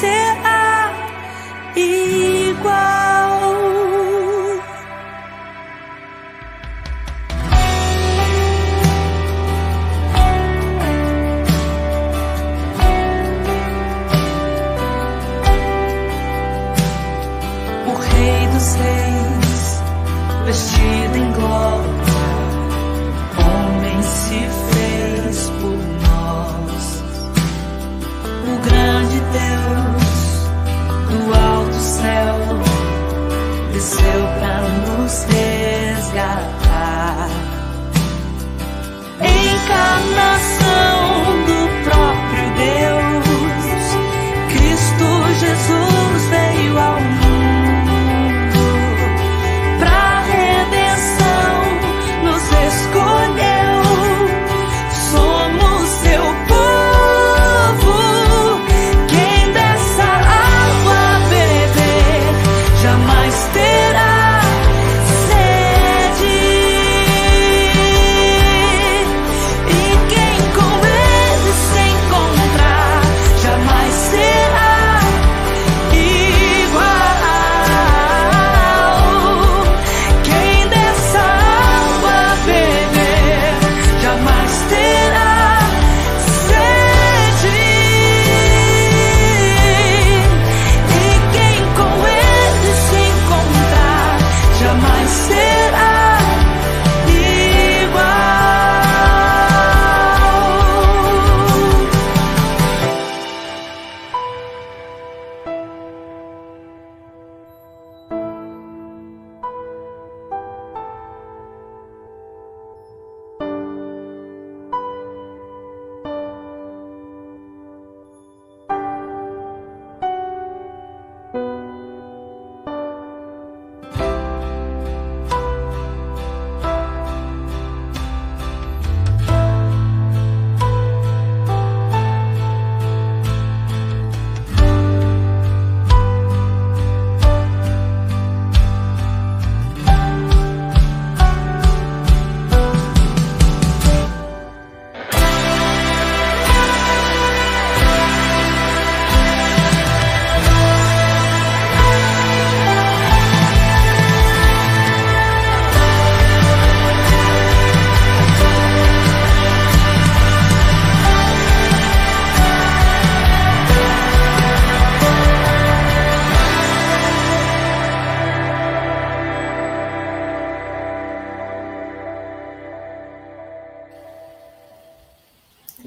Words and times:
será 0.00 0.92
igual. 1.74 3.15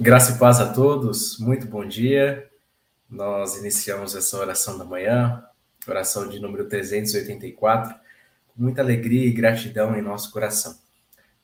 Graça 0.10 0.32
e 0.32 0.40
paz 0.40 0.60
a 0.60 0.74
todos, 0.74 1.38
muito 1.38 1.68
bom 1.68 1.88
dia. 1.88 2.50
Nós 3.08 3.58
iniciamos 3.58 4.16
essa 4.16 4.40
oração 4.40 4.76
da 4.76 4.84
manhã, 4.84 5.46
oração 5.88 6.28
de 6.28 6.40
número 6.40 6.68
384, 6.68 7.94
com 8.48 8.64
muita 8.64 8.82
alegria 8.82 9.28
e 9.28 9.32
gratidão 9.32 9.96
em 9.96 10.02
nosso 10.02 10.32
coração, 10.32 10.76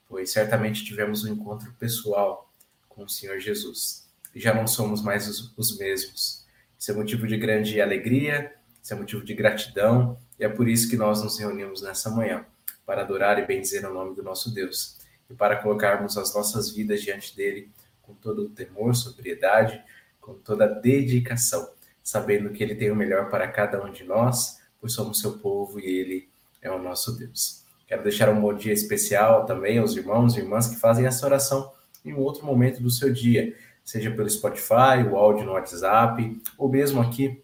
pois 0.09 0.31
certamente 0.31 0.83
tivemos 0.83 1.23
um 1.23 1.31
encontro 1.31 1.71
pessoal 1.73 2.51
com 2.89 3.03
o 3.03 3.07
Senhor 3.07 3.37
Jesus 3.37 4.09
e 4.33 4.39
já 4.39 4.51
não 4.51 4.65
somos 4.65 5.03
mais 5.03 5.27
os, 5.27 5.53
os 5.55 5.77
mesmos. 5.77 6.43
Isso 6.79 6.89
é 6.89 6.95
motivo 6.95 7.27
de 7.27 7.37
grande 7.37 7.79
alegria, 7.79 8.51
isso 8.81 8.91
é 8.91 8.97
motivo 8.97 9.23
de 9.23 9.35
gratidão 9.35 10.17
e 10.39 10.43
é 10.43 10.49
por 10.49 10.67
isso 10.67 10.89
que 10.89 10.97
nós 10.97 11.21
nos 11.21 11.37
reunimos 11.37 11.83
nessa 11.83 12.09
manhã 12.09 12.43
para 12.83 13.03
adorar 13.03 13.37
e 13.37 13.45
bendizer 13.45 13.87
o 13.87 13.93
nome 13.93 14.15
do 14.15 14.23
nosso 14.23 14.51
Deus 14.51 14.97
e 15.29 15.35
para 15.35 15.55
colocarmos 15.57 16.17
as 16.17 16.33
nossas 16.33 16.71
vidas 16.71 17.03
diante 17.03 17.35
dele 17.35 17.69
com 18.05 18.13
todo 18.13 18.43
o 18.43 18.49
temor, 18.49 18.95
sobriedade, 18.95 19.81
com 20.21 20.33
toda 20.33 20.65
a 20.65 20.67
dedicação, 20.67 21.69
sabendo 22.03 22.49
que 22.51 22.63
Ele 22.63 22.75
tem 22.75 22.91
o 22.91 22.95
melhor 22.95 23.29
para 23.29 23.47
cada 23.47 23.83
um 23.83 23.91
de 23.91 24.03
nós, 24.03 24.59
pois 24.79 24.93
somos 24.93 25.19
seu 25.19 25.37
povo 25.39 25.79
e 25.79 25.85
Ele 25.85 26.29
é 26.61 26.71
o 26.71 26.81
nosso 26.81 27.17
Deus. 27.17 27.63
Quero 27.87 28.03
deixar 28.03 28.29
um 28.29 28.41
bom 28.41 28.53
dia 28.53 28.73
especial 28.73 29.45
também 29.45 29.77
aos 29.77 29.95
irmãos 29.95 30.35
e 30.35 30.39
irmãs 30.39 30.67
que 30.67 30.75
fazem 30.75 31.05
essa 31.05 31.25
oração 31.25 31.71
em 32.03 32.13
um 32.13 32.19
outro 32.19 32.45
momento 32.45 32.81
do 32.81 32.89
seu 32.89 33.11
dia, 33.11 33.55
seja 33.83 34.09
pelo 34.11 34.29
Spotify, 34.29 35.03
o 35.09 35.15
áudio 35.15 35.45
no 35.45 35.53
WhatsApp, 35.53 36.41
ou 36.57 36.69
mesmo 36.69 37.01
aqui 37.01 37.43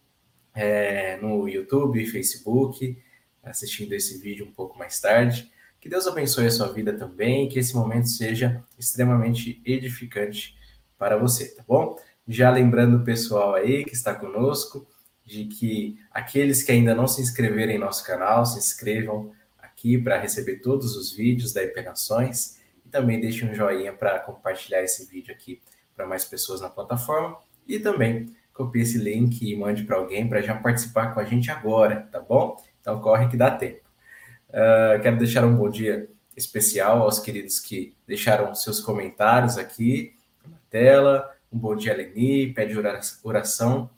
é, 0.54 1.18
no 1.18 1.48
YouTube, 1.48 2.06
Facebook, 2.08 2.98
assistindo 3.44 3.94
esse 3.94 4.18
vídeo 4.20 4.46
um 4.46 4.52
pouco 4.52 4.78
mais 4.78 5.00
tarde. 5.00 5.52
Que 5.82 5.90
Deus 5.90 6.06
abençoe 6.06 6.46
a 6.46 6.52
sua 6.52 6.72
vida 6.72 6.94
também, 6.94 7.50
que 7.50 7.58
esse 7.58 7.76
momento 7.76 8.08
seja 8.08 8.64
extremamente 8.78 9.60
edificante 9.66 10.56
para 10.96 11.18
você, 11.18 11.56
tá 11.56 11.64
bom? 11.68 11.98
Já 12.28 12.52
lembrando 12.52 12.98
o 12.98 13.04
pessoal 13.04 13.56
aí 13.56 13.84
que 13.84 13.96
está 13.96 14.14
conosco, 14.14 14.88
de 15.26 15.46
que 15.46 16.00
aqueles 16.12 16.62
que 16.62 16.72
ainda 16.72 16.94
não 16.94 17.08
se 17.08 17.20
inscreveram 17.20 17.72
em 17.72 17.80
nosso 17.80 18.06
canal, 18.06 18.46
se 18.46 18.60
inscrevam 18.60 19.32
aqui 19.58 19.98
para 19.98 20.20
receber 20.20 20.58
todos 20.58 20.96
os 20.96 21.14
vídeos 21.14 21.52
da 21.52 21.64
Hipernações 21.64 22.60
e 22.86 22.90
também 22.90 23.20
deixe 23.20 23.44
um 23.44 23.56
joinha 23.56 23.92
para 23.92 24.20
compartilhar 24.20 24.84
esse 24.84 25.10
vídeo 25.10 25.34
aqui 25.34 25.60
para 25.96 26.06
mais 26.06 26.24
pessoas 26.24 26.62
na 26.62 26.70
plataforma 26.70 27.40
e 27.68 27.80
também 27.80 28.36
copie 28.54 28.82
esse 28.82 29.00
link 29.00 29.42
e 29.42 29.56
mande 29.56 29.84
para 29.84 29.98
alguém 29.98 30.30
para 30.30 30.42
já 30.42 30.54
participar 30.54 31.12
com 31.12 31.20
a 31.20 31.24
gente 31.24 31.50
agora, 31.50 32.08
tá 32.12 32.20
bom? 32.20 32.56
Então 32.80 33.02
corre 33.02 33.28
que 33.30 33.36
dá 33.36 33.50
tempo. 33.50 33.81
Uh, 34.52 35.02
quero 35.02 35.18
deixar 35.18 35.46
um 35.46 35.56
bom 35.56 35.70
dia 35.70 36.10
especial 36.36 37.04
aos 37.04 37.20
queridos 37.20 37.60
que 37.60 37.96
deixaram 38.06 38.54
seus 38.54 38.82
comentários 38.82 39.58
aqui 39.58 40.14
na 40.46 40.58
tela. 40.70 41.34
Um 41.52 41.58
bom 41.58 41.76
dia, 41.76 41.96
Leni, 41.96 42.54
pede 42.54 42.78
oração 43.24 43.90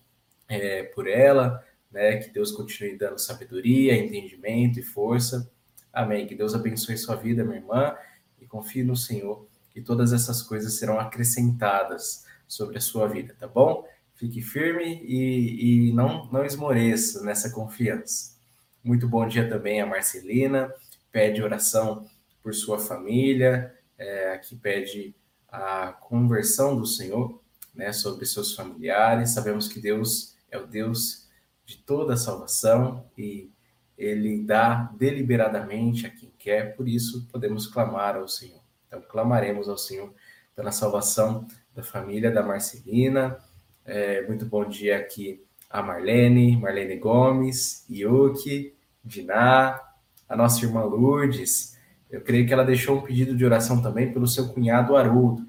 é, 0.47 0.83
por 0.83 1.07
ela, 1.07 1.63
né? 1.91 2.17
Que 2.17 2.29
Deus 2.29 2.51
continue 2.51 2.95
dando 2.95 3.17
sabedoria, 3.17 3.97
entendimento 3.97 4.79
e 4.79 4.83
força. 4.83 5.49
Amém. 5.91 6.27
Que 6.27 6.35
Deus 6.35 6.53
abençoe 6.53 6.97
sua 6.97 7.15
vida, 7.15 7.43
minha 7.43 7.57
irmã, 7.57 7.95
e 8.39 8.45
confie 8.45 8.83
no 8.83 8.95
Senhor 8.95 9.47
que 9.71 9.81
todas 9.81 10.13
essas 10.13 10.43
coisas 10.43 10.73
serão 10.75 10.99
acrescentadas 10.99 12.25
sobre 12.47 12.77
a 12.77 12.81
sua 12.81 13.07
vida, 13.07 13.35
tá 13.39 13.47
bom? 13.47 13.87
Fique 14.13 14.41
firme 14.41 15.03
e, 15.03 15.87
e 15.89 15.93
não, 15.93 16.29
não 16.31 16.45
esmoreça 16.45 17.23
nessa 17.23 17.49
confiança. 17.49 18.32
Muito 18.83 19.07
bom 19.07 19.25
dia 19.25 19.47
também 19.47 19.79
a 19.79 19.85
Marcelina, 19.85 20.69
pede 21.09 21.41
oração 21.41 22.05
por 22.41 22.53
sua 22.53 22.77
família, 22.77 23.73
é, 23.97 24.33
aqui 24.33 24.57
pede 24.57 25.15
a 25.47 25.93
conversão 25.93 26.75
do 26.75 26.85
Senhor, 26.85 27.41
né, 27.73 27.93
sobre 27.93 28.25
seus 28.25 28.53
familiares. 28.53 29.29
Sabemos 29.29 29.69
que 29.69 29.79
Deus 29.79 30.35
é 30.51 30.57
o 30.57 30.67
Deus 30.67 31.29
de 31.63 31.77
toda 31.77 32.15
a 32.15 32.17
salvação 32.17 33.09
e 33.17 33.49
ele 33.97 34.43
dá 34.43 34.91
deliberadamente 34.99 36.05
a 36.05 36.09
quem 36.09 36.33
quer, 36.37 36.75
por 36.75 36.85
isso 36.85 37.25
podemos 37.31 37.65
clamar 37.67 38.17
ao 38.17 38.27
Senhor. 38.27 38.61
Então, 38.85 39.01
clamaremos 39.01 39.69
ao 39.69 39.77
Senhor 39.77 40.13
pela 40.53 40.73
salvação 40.73 41.47
da 41.73 41.83
família 41.83 42.29
da 42.29 42.43
Marcelina. 42.43 43.37
É, 43.85 44.27
muito 44.27 44.45
bom 44.45 44.67
dia 44.67 44.97
aqui 44.97 45.41
a 45.73 45.81
Marlene, 45.81 46.55
Marlene 46.55 46.97
Gomes, 46.97 47.83
Yuki, 47.89 48.75
Diná, 49.03 49.81
a 50.29 50.35
nossa 50.35 50.63
irmã 50.63 50.83
Lourdes. 50.83 51.75
Eu 52.11 52.21
creio 52.21 52.45
que 52.45 52.53
ela 52.53 52.63
deixou 52.63 52.99
um 52.99 53.01
pedido 53.01 53.35
de 53.35 53.43
oração 53.43 53.81
também 53.81 54.13
pelo 54.13 54.27
seu 54.27 54.49
cunhado 54.49 54.95
Haroldo, 54.95 55.47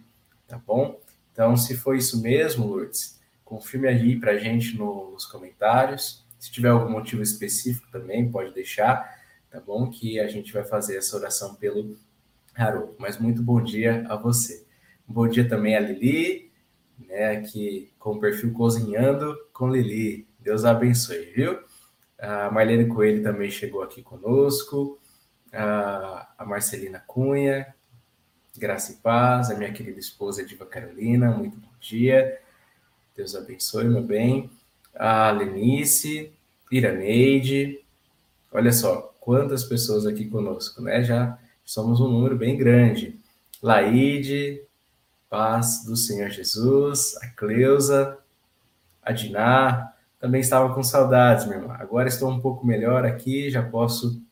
tá 0.48 0.56
bom? 0.56 0.98
Então, 1.30 1.54
se 1.58 1.76
foi 1.76 1.98
isso 1.98 2.22
mesmo, 2.22 2.66
Lourdes, 2.66 3.20
confirme 3.44 3.86
aí 3.86 4.18
para 4.18 4.32
a 4.32 4.38
gente 4.38 4.78
no, 4.78 5.10
nos 5.10 5.26
comentários. 5.26 6.24
Se 6.38 6.50
tiver 6.50 6.70
algum 6.70 6.90
motivo 6.90 7.20
específico 7.20 7.86
também, 7.92 8.30
pode 8.30 8.54
deixar, 8.54 9.20
tá 9.50 9.60
bom? 9.60 9.90
Que 9.90 10.18
a 10.18 10.26
gente 10.26 10.54
vai 10.54 10.64
fazer 10.64 10.96
essa 10.96 11.14
oração 11.18 11.54
pelo 11.54 11.98
Haroldo. 12.54 12.94
Mas 12.98 13.18
muito 13.18 13.42
bom 13.42 13.62
dia 13.62 14.06
a 14.08 14.16
você. 14.16 14.64
Bom 15.06 15.28
dia 15.28 15.46
também 15.46 15.76
a 15.76 15.80
Lili, 15.80 16.50
né, 16.98 17.36
aqui 17.36 17.92
com 17.98 18.12
o 18.12 18.20
perfil 18.20 18.52
Cozinhando 18.52 19.36
com 19.52 19.68
Lili. 19.68 20.26
Deus 20.40 20.64
abençoe, 20.64 21.32
viu? 21.34 21.58
A 22.18 22.50
Marlene 22.50 22.86
Coelho 22.86 23.22
também 23.22 23.50
chegou 23.50 23.82
aqui 23.82 24.02
conosco. 24.02 24.98
A 25.52 26.44
Marcelina 26.46 27.02
Cunha, 27.06 27.74
graça 28.56 28.92
e 28.92 28.96
paz. 28.96 29.50
A 29.50 29.54
minha 29.54 29.72
querida 29.72 29.98
esposa 29.98 30.44
Diva 30.44 30.66
Carolina, 30.66 31.30
muito 31.30 31.56
bom 31.56 31.68
dia. 31.80 32.38
Deus 33.16 33.34
abençoe, 33.34 33.84
meu 33.84 34.02
bem. 34.02 34.50
A 34.94 35.30
Lenice, 35.30 36.32
Iraneide. 36.70 37.80
Olha 38.52 38.72
só, 38.72 39.14
quantas 39.20 39.64
pessoas 39.64 40.06
aqui 40.06 40.26
conosco, 40.26 40.82
né? 40.82 41.02
Já 41.02 41.38
somos 41.64 42.00
um 42.00 42.08
número 42.08 42.36
bem 42.36 42.56
grande. 42.56 43.18
Laide, 43.62 44.62
paz 45.34 45.84
do 45.84 45.96
Senhor 45.96 46.30
Jesus, 46.30 47.16
a 47.20 47.26
Cleusa, 47.26 48.18
a 49.02 49.10
Diná, 49.10 49.92
também 50.20 50.40
estava 50.40 50.72
com 50.72 50.80
saudades, 50.80 51.44
meu 51.46 51.58
irmão. 51.58 51.72
Agora 51.72 52.06
estou 52.06 52.30
um 52.30 52.40
pouco 52.40 52.64
melhor 52.64 53.04
aqui, 53.04 53.50
já 53.50 53.60
posso 53.60 54.22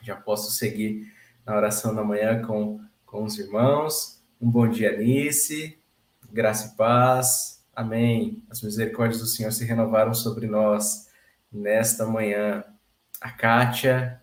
já 0.00 0.14
posso 0.14 0.52
seguir 0.52 1.12
na 1.44 1.56
oração 1.56 1.92
da 1.92 2.04
manhã 2.04 2.40
com, 2.42 2.80
com 3.04 3.24
os 3.24 3.36
irmãos. 3.40 4.22
Um 4.40 4.48
bom 4.48 4.68
dia, 4.68 4.96
Nice, 4.96 5.76
graça 6.30 6.68
e 6.72 6.76
paz. 6.76 7.60
Amém. 7.74 8.40
As 8.48 8.62
misericórdias 8.62 9.20
do 9.20 9.26
Senhor 9.26 9.50
se 9.50 9.64
renovaram 9.64 10.14
sobre 10.14 10.46
nós 10.46 11.08
nesta 11.50 12.06
manhã. 12.06 12.62
A 13.20 13.32
Kátia, 13.32 14.22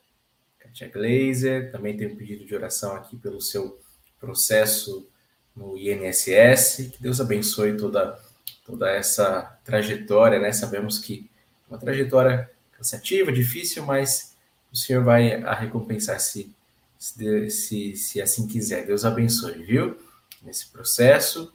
Tia 0.72 0.88
Glazer, 0.88 1.70
também 1.70 1.98
tem 1.98 2.08
um 2.08 2.16
pedido 2.16 2.46
de 2.46 2.56
oração 2.56 2.96
aqui 2.96 3.18
pelo 3.18 3.42
seu 3.42 3.78
processo 4.18 5.12
no 5.56 5.78
INSS. 5.78 6.90
Que 6.92 7.02
Deus 7.02 7.22
abençoe 7.22 7.78
toda, 7.78 8.20
toda 8.66 8.90
essa 8.90 9.60
trajetória, 9.64 10.40
né? 10.40 10.52
Sabemos 10.52 11.00
que 11.00 11.30
é 11.70 11.74
uma 11.74 11.80
trajetória 11.80 12.50
cansativa, 12.78 13.32
difícil, 13.32 13.84
mas 13.84 14.36
o 14.72 14.76
Senhor 14.76 15.04
vai 15.04 15.34
a 15.44 15.54
recompensar 15.54 16.20
se, 16.20 16.54
se, 16.98 17.96
se 17.96 18.22
assim 18.22 18.48
quiser. 18.48 18.86
Deus 18.86 19.06
abençoe, 19.06 19.64
viu? 19.64 19.98
Nesse 20.42 20.68
processo. 20.68 21.54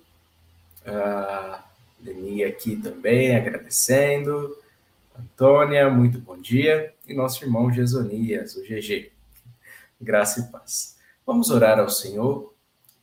A 0.86 1.64
Leni 2.00 2.44
aqui 2.44 2.76
também 2.76 3.36
agradecendo. 3.36 4.56
Antônia, 5.18 5.90
muito 5.90 6.20
bom 6.20 6.38
dia. 6.38 6.94
E 7.06 7.12
nosso 7.12 7.44
irmão 7.44 7.72
Gesonias, 7.72 8.54
o 8.56 8.62
GG. 8.62 9.10
Graça 10.00 10.40
e 10.40 10.42
paz. 10.44 10.96
Vamos 11.26 11.50
orar 11.50 11.78
ao 11.80 11.90
Senhor 11.90 12.54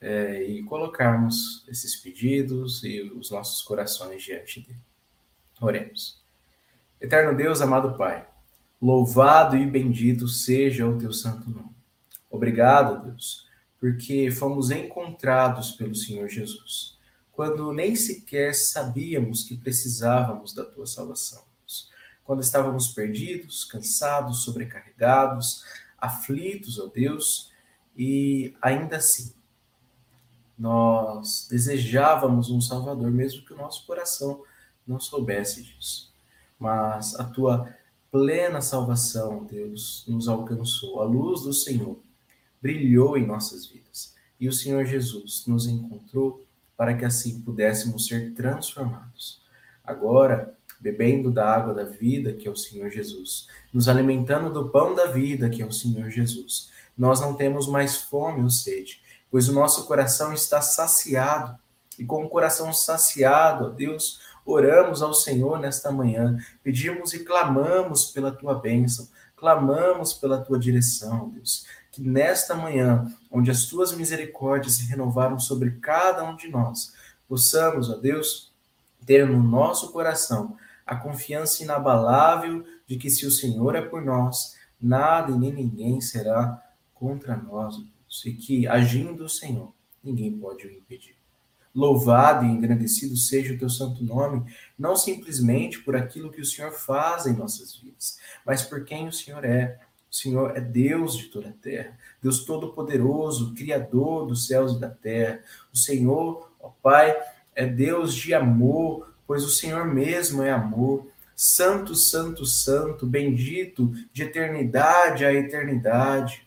é, 0.06 0.44
e 0.44 0.62
colocarmos 0.62 1.66
esses 1.68 1.96
pedidos 1.96 2.84
e 2.84 3.02
os 3.02 3.32
nossos 3.32 3.64
corações 3.64 4.22
diante 4.22 4.62
dele. 4.62 4.80
Oremos. 5.60 6.24
Eterno 7.02 7.36
Deus, 7.36 7.60
amado 7.60 7.98
Pai, 7.98 8.28
louvado 8.80 9.58
e 9.58 9.66
bendito 9.66 10.28
seja 10.28 10.88
o 10.88 10.98
teu 10.98 11.12
santo 11.12 11.50
nome. 11.50 11.76
Obrigado, 12.30 13.04
Deus, 13.04 13.48
porque 13.80 14.30
fomos 14.30 14.70
encontrados 14.70 15.72
pelo 15.72 15.96
Senhor 15.96 16.30
Jesus, 16.30 17.00
quando 17.32 17.74
nem 17.74 17.96
sequer 17.96 18.54
sabíamos 18.54 19.44
que 19.44 19.58
precisávamos 19.58 20.54
da 20.54 20.64
tua 20.64 20.86
salvação 20.86 21.44
quando 22.26 22.42
estávamos 22.42 22.88
perdidos, 22.88 23.64
cansados, 23.64 24.44
sobrecarregados, 24.44 25.64
aflitos, 25.98 26.80
ó 26.80 26.88
Deus, 26.88 27.52
e 27.96 28.54
ainda 28.62 28.98
assim 28.98 29.34
nós 30.58 31.48
desejávamos 31.50 32.50
um 32.50 32.62
Salvador, 32.62 33.12
mesmo 33.12 33.46
que 33.46 33.54
o 33.54 33.58
nosso 33.58 33.86
coração 33.86 34.44
não 34.88 35.00
soubesse 35.00 35.64
disso. 35.64 36.14
Mas 36.58 37.16
a 37.20 37.24
tua 37.24 37.74
plena 38.12 38.62
salvação, 38.62 39.44
Deus, 39.44 40.06
nos 40.08 40.28
alcançou. 40.28 41.02
A 41.02 41.06
luz 41.06 41.42
do 41.42 41.54
Senhor 41.54 42.00
brilhou 42.62 43.18
em 43.18 43.26
nossas 43.26 43.66
vidas. 43.66 44.16
E 44.40 44.48
o 44.48 44.54
Senhor 44.54 44.86
Jesus 44.86 45.46
nos 45.48 45.68
encontrou 45.68 46.46
para 46.78 46.94
que 46.94 47.06
assim 47.06 47.42
pudéssemos 47.42 48.08
ser 48.08 48.34
transformados. 48.34 49.42
Agora, 49.84 50.56
bebendo 50.80 51.32
da 51.32 51.48
água 51.48 51.74
da 51.74 51.84
vida, 51.84 52.34
que 52.34 52.48
é 52.48 52.52
o 52.52 52.56
Senhor 52.56 52.90
Jesus, 52.90 53.48
nos 53.74 53.88
alimentando 53.88 54.52
do 54.52 54.70
pão 54.70 54.94
da 54.96 55.08
vida, 55.08 55.50
que 55.50 55.62
é 55.62 55.66
o 55.66 55.72
Senhor 55.72 56.10
Jesus. 56.10 56.70
Nós 56.98 57.20
não 57.20 57.34
temos 57.34 57.68
mais 57.68 57.98
fome 57.98 58.42
ou 58.42 58.50
sede, 58.50 59.02
pois 59.36 59.50
o 59.50 59.54
nosso 59.54 59.86
coração 59.86 60.32
está 60.32 60.62
saciado. 60.62 61.60
E 62.00 62.06
com 62.06 62.24
o 62.24 62.30
coração 62.30 62.72
saciado, 62.72 63.66
ó 63.66 63.70
Deus, 63.70 64.22
oramos 64.46 65.02
ao 65.02 65.14
Senhor 65.14 65.60
nesta 65.60 65.92
manhã, 65.92 66.38
pedimos 66.64 67.14
e 67.14 67.20
clamamos 67.26 68.06
pela 68.12 68.32
tua 68.32 68.58
bênção, 68.58 69.10
clamamos 69.36 70.14
pela 70.14 70.38
tua 70.40 70.58
direção, 70.58 71.32
Deus. 71.32 71.66
Que 71.92 72.02
nesta 72.02 72.56
manhã, 72.56 73.14
onde 73.30 73.52
as 73.52 73.66
tuas 73.66 73.92
misericórdias 73.92 74.76
se 74.76 74.86
renovaram 74.86 75.38
sobre 75.38 75.72
cada 75.82 76.24
um 76.24 76.38
de 76.38 76.48
nós, 76.48 76.94
possamos, 77.28 77.90
ó 77.90 77.98
Deus, 77.98 78.54
ter 79.06 79.28
no 79.28 79.44
nosso 79.44 79.92
coração 79.92 80.56
a 80.86 80.96
confiança 80.96 81.62
inabalável 81.62 82.66
de 82.88 82.96
que 82.96 83.10
se 83.10 83.26
o 83.26 83.32
Senhor 83.32 83.76
é 83.76 83.82
por 83.82 84.02
nós, 84.02 84.56
nada 84.80 85.30
e 85.30 85.38
nem 85.38 85.52
ninguém 85.52 86.00
será 86.00 86.64
contra 86.94 87.36
nós, 87.36 87.84
e 88.24 88.34
que, 88.34 88.68
agindo 88.68 89.26
o 89.26 89.30
Senhor, 89.30 89.74
ninguém 90.04 90.32
pode 90.38 90.66
o 90.66 90.72
impedir. 90.72 91.16
Louvado 91.74 92.46
e 92.46 92.48
engrandecido 92.48 93.18
seja 93.18 93.54
o 93.54 93.58
teu 93.58 93.70
santo 93.70 94.04
nome, 94.04 94.50
não 94.80 94.96
simplesmente 94.96 95.80
por 95.82 95.96
aquilo 95.96 96.32
que 96.32 96.40
o 96.40 96.46
Senhor 96.46 96.72
faz 96.72 97.26
em 97.26 97.34
nossas 97.34 97.76
vidas, 97.76 98.18
mas 98.46 98.62
por 98.62 98.86
quem 98.86 99.08
o 99.08 99.12
Senhor 99.12 99.44
é. 99.44 99.80
O 100.10 100.16
Senhor 100.16 100.56
é 100.56 100.62
Deus 100.62 101.18
de 101.18 101.26
toda 101.26 101.50
a 101.50 101.52
terra, 101.52 101.98
Deus 102.22 102.46
Todo-Poderoso, 102.46 103.54
Criador 103.54 104.26
dos 104.26 104.48
céus 104.48 104.78
e 104.78 104.80
da 104.80 104.90
terra. 104.90 105.42
O 105.74 105.78
Senhor, 105.78 106.50
ó 106.62 106.70
Pai, 106.82 107.14
é 107.54 107.66
Deus 107.66 108.16
de 108.16 108.34
amor, 108.34 109.14
pois 109.28 109.44
o 109.44 109.50
Senhor 109.50 109.86
mesmo 109.86 110.42
é 110.42 110.52
amor. 110.52 111.08
Santo, 111.36 111.94
santo, 111.96 112.46
santo, 112.46 113.06
bendito 113.06 113.94
de 114.14 114.24
eternidade 114.24 115.26
a 115.26 115.34
eternidade, 115.34 116.45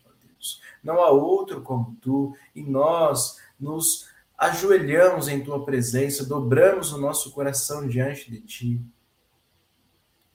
não 0.83 1.01
há 1.03 1.11
outro 1.11 1.63
como 1.63 1.97
tu, 2.01 2.37
e 2.55 2.63
nós 2.63 3.39
nos 3.59 4.09
ajoelhamos 4.37 5.27
em 5.27 5.43
tua 5.43 5.65
presença, 5.65 6.25
dobramos 6.25 6.93
o 6.93 6.99
nosso 6.99 7.33
coração 7.33 7.89
diante 7.89 8.31
de 8.31 8.41
ti. 8.41 8.81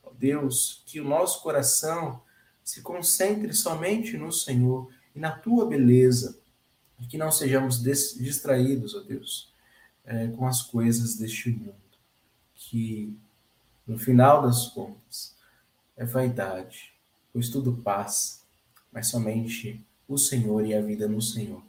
Ó 0.03 0.11
Deus, 0.11 0.83
que 0.85 0.99
o 0.99 1.05
nosso 1.05 1.41
coração 1.41 2.21
se 2.63 2.81
concentre 2.81 3.53
somente 3.53 4.17
no 4.17 4.31
Senhor 4.31 4.89
e 5.15 5.19
na 5.19 5.31
tua 5.31 5.65
beleza, 5.65 6.39
e 6.99 7.05
que 7.05 7.17
não 7.17 7.31
sejamos 7.31 7.81
distraídos, 7.81 8.95
ó 8.95 8.99
Deus, 8.99 9.53
é, 10.05 10.27
com 10.27 10.45
as 10.45 10.61
coisas 10.61 11.15
deste 11.15 11.49
mundo, 11.49 11.75
que 12.53 13.17
no 13.87 13.97
final 13.97 14.41
das 14.41 14.67
contas 14.67 15.35
é 15.95 16.05
vaidade, 16.05 16.93
pois 17.31 17.49
tudo 17.49 17.77
passa, 17.77 18.41
mas 18.91 19.07
somente 19.07 19.85
o 20.07 20.17
Senhor 20.17 20.65
e 20.65 20.73
a 20.73 20.81
vida 20.81 21.07
no 21.07 21.21
Senhor 21.21 21.63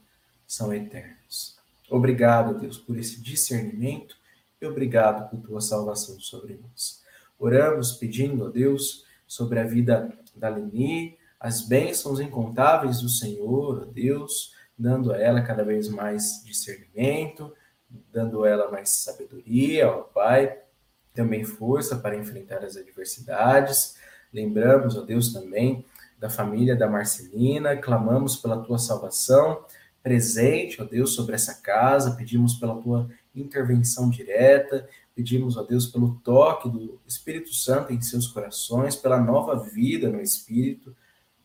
são 0.47 0.73
eternos. 0.73 1.57
Obrigado, 1.91 2.59
Deus, 2.59 2.79
por 2.79 2.99
esse 2.99 3.21
discernimento 3.21 4.17
e 4.61 4.67
obrigado 4.67 5.29
por 5.31 5.41
tua 5.41 5.61
salvação 5.61 6.19
sobre 6.21 6.59
nós. 6.63 7.03
Oramos 7.39 7.93
pedindo 7.93 8.47
a 8.47 8.51
Deus 8.51 9.05
sobre 9.27 9.61
a 9.61 9.65
vida 9.65 10.17
da 10.35 10.49
Leni, 10.49 11.19
as 11.39 11.63
bênçãos 11.63 12.21
incontáveis 12.21 13.01
do 13.01 13.09
Senhor, 13.09 13.83
ó 13.83 13.85
Deus, 13.85 14.53
dando 14.79 15.13
a 15.13 15.21
ela 15.21 15.43
cada 15.43 15.65
vez 15.65 15.89
mais 15.89 16.43
discernimento, 16.45 17.53
dando 18.13 18.45
a 18.45 18.49
ela 18.49 18.71
mais 18.71 18.91
sabedoria, 18.91 19.91
ó 19.91 20.03
Pai, 20.03 20.59
também 21.13 21.45
força 21.45 21.97
para 21.97 22.17
enfrentar 22.17 22.65
as 22.65 22.77
adversidades. 22.77 23.97
Lembramos, 24.33 24.97
ó 24.97 25.03
Deus, 25.03 25.33
também 25.33 25.85
da 26.25 26.31
família 26.31 26.75
da 26.75 26.89
Marcelina, 26.89 27.77
clamamos 27.77 28.35
pela 28.35 28.57
tua 28.57 28.79
salvação 28.79 29.63
presente, 30.03 30.81
ó 30.81 30.85
Deus, 30.87 31.15
sobre 31.15 31.35
essa 31.35 31.57
casa, 31.61 32.17
pedimos 32.17 32.55
pela 32.55 32.81
tua 32.81 33.11
intervenção 33.35 34.09
direta, 34.09 34.89
pedimos, 35.15 35.59
ó 35.59 35.63
Deus, 35.63 35.85
pelo 35.85 36.15
toque 36.25 36.71
do 36.71 36.99
Espírito 37.07 37.53
Santo 37.53 37.93
em 37.93 38.01
seus 38.01 38.27
corações, 38.27 38.97
pela 38.97 39.21
nova 39.21 39.55
vida 39.69 40.09
no 40.09 40.19
Espírito, 40.19 40.97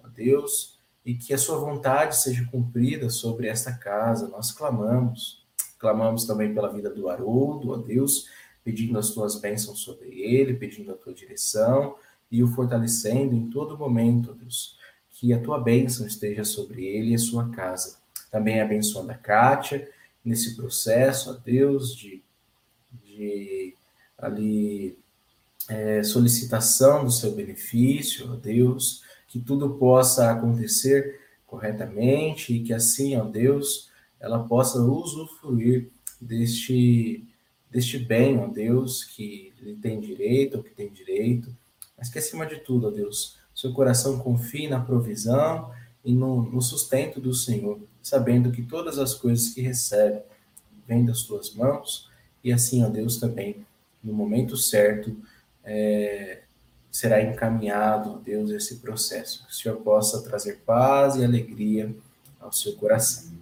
ó 0.01 0.07
Deus, 0.07 0.79
e 1.05 1.13
que 1.13 1.33
a 1.33 1.37
sua 1.37 1.57
vontade 1.57 2.15
seja 2.15 2.47
cumprida 2.49 3.09
sobre 3.09 3.49
esta 3.49 3.73
casa. 3.73 4.29
Nós 4.29 4.49
clamamos, 4.49 5.45
clamamos 5.77 6.23
também 6.23 6.53
pela 6.53 6.71
vida 6.71 6.89
do 6.89 7.09
Haroldo, 7.09 7.71
ó 7.71 7.75
Deus, 7.75 8.27
pedindo 8.63 8.97
as 8.97 9.09
tuas 9.09 9.41
bênçãos 9.41 9.79
sobre 9.79 10.07
ele, 10.21 10.53
pedindo 10.53 10.93
a 10.93 10.95
tua 10.95 11.13
direção 11.13 11.97
e 12.31 12.43
o 12.43 12.47
fortalecendo 12.47 13.35
em 13.35 13.49
todo 13.49 13.77
momento, 13.77 14.33
Deus. 14.33 14.77
Que 15.11 15.33
a 15.33 15.39
tua 15.39 15.59
bênção 15.59 16.07
esteja 16.07 16.43
sobre 16.43 16.85
ele 16.85 17.11
e 17.11 17.15
a 17.15 17.19
sua 17.19 17.49
casa. 17.49 17.97
Também 18.31 18.61
abençoando 18.61 19.11
a 19.11 19.15
Kátia 19.15 19.89
nesse 20.23 20.55
processo, 20.55 21.31
ó 21.31 21.33
Deus, 21.33 21.95
de, 21.95 22.21
de 23.03 23.73
ali 24.17 24.97
é, 25.67 26.03
solicitação 26.03 27.03
do 27.03 27.11
seu 27.11 27.31
benefício, 27.31 28.31
ó 28.31 28.35
Deus, 28.35 29.03
que 29.27 29.39
tudo 29.39 29.71
possa 29.71 30.31
acontecer 30.31 31.19
corretamente 31.45 32.53
e 32.53 32.63
que 32.63 32.73
assim, 32.73 33.15
ó 33.15 33.23
Deus, 33.23 33.89
ela 34.19 34.43
possa 34.43 34.79
usufruir 34.79 35.89
deste 36.21 37.25
deste 37.69 37.99
bem, 37.99 38.39
ó 38.39 38.47
Deus, 38.47 39.03
que 39.03 39.53
lhe 39.61 39.75
tem 39.75 39.99
direito, 39.99 40.57
ou 40.57 40.63
que 40.63 40.71
tem 40.71 40.89
direito, 40.89 41.55
mas 41.99 42.09
que 42.09 42.17
acima 42.17 42.45
de 42.45 42.55
tudo, 42.57 42.87
ó 42.87 42.89
Deus, 42.89 43.37
seu 43.53 43.73
coração 43.73 44.17
confie 44.17 44.69
na 44.69 44.79
provisão 44.79 45.69
e 46.03 46.13
no, 46.13 46.43
no 46.49 46.61
sustento 46.61 47.19
do 47.19 47.33
Senhor, 47.33 47.77
sabendo 48.01 48.51
que 48.51 48.63
todas 48.63 48.97
as 48.97 49.13
coisas 49.13 49.49
que 49.49 49.61
recebe 49.61 50.21
vêm 50.87 51.05
das 51.05 51.23
tuas 51.23 51.53
mãos, 51.53 52.09
e 52.41 52.53
assim, 52.53 52.83
ó 52.83 52.89
Deus, 52.89 53.17
também, 53.17 53.65
no 54.01 54.13
momento 54.13 54.55
certo, 54.55 55.15
é, 55.63 56.41
será 56.89 57.21
encaminhado, 57.21 58.13
ó 58.13 58.17
Deus, 58.17 58.49
esse 58.49 58.77
processo, 58.77 59.45
que 59.45 59.51
o 59.51 59.55
Senhor 59.55 59.75
possa 59.81 60.23
trazer 60.23 60.61
paz 60.65 61.17
e 61.17 61.23
alegria 61.23 61.93
ao 62.39 62.53
seu 62.53 62.73
coração. 62.77 63.33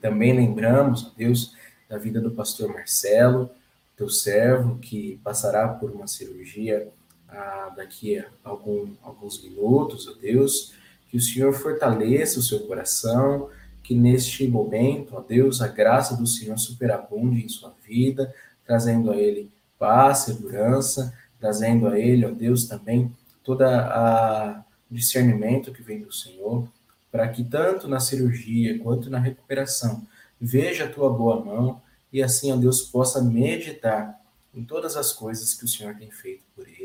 Também 0.00 0.32
lembramos, 0.32 1.06
ó 1.06 1.10
Deus, 1.14 1.54
da 1.86 1.98
vida 1.98 2.18
do 2.18 2.30
pastor 2.30 2.72
Marcelo, 2.72 3.50
teu 3.94 4.08
servo, 4.08 4.78
que 4.78 5.20
passará 5.22 5.68
por 5.68 5.90
uma 5.90 6.06
cirurgia 6.06 6.88
ah, 7.32 7.72
daqui 7.76 8.18
a 8.18 8.26
algum, 8.44 8.88
alguns 9.02 9.42
minutos, 9.42 10.08
ó 10.08 10.12
Deus, 10.12 10.72
que 11.08 11.16
o 11.16 11.20
Senhor 11.20 11.52
fortaleça 11.52 12.38
o 12.38 12.42
seu 12.42 12.60
coração, 12.60 13.48
que 13.82 13.94
neste 13.94 14.46
momento, 14.46 15.16
ó 15.16 15.20
Deus, 15.20 15.60
a 15.60 15.68
graça 15.68 16.16
do 16.16 16.26
Senhor 16.26 16.58
superabunde 16.58 17.44
em 17.44 17.48
sua 17.48 17.74
vida, 17.84 18.32
trazendo 18.64 19.10
a 19.10 19.16
ele 19.16 19.50
paz, 19.78 20.18
segurança, 20.18 21.12
trazendo 21.38 21.88
a 21.88 21.98
ele, 21.98 22.26
ó 22.26 22.30
Deus, 22.30 22.66
também 22.66 23.12
toda 23.42 23.86
a 23.86 24.64
discernimento 24.90 25.72
que 25.72 25.82
vem 25.82 26.02
do 26.02 26.12
Senhor, 26.12 26.68
para 27.10 27.26
que 27.28 27.42
tanto 27.42 27.88
na 27.88 27.98
cirurgia 27.98 28.78
quanto 28.78 29.10
na 29.10 29.18
recuperação 29.18 30.06
veja 30.40 30.84
a 30.84 30.90
tua 30.90 31.10
boa 31.10 31.44
mão 31.44 31.82
e 32.12 32.22
assim, 32.22 32.52
ó 32.52 32.56
Deus, 32.56 32.82
possa 32.82 33.22
meditar 33.22 34.20
em 34.54 34.64
todas 34.64 34.96
as 34.96 35.12
coisas 35.12 35.54
que 35.54 35.64
o 35.64 35.68
Senhor 35.68 35.94
tem 35.96 36.10
feito 36.10 36.42
por 36.54 36.66
ele 36.68 36.79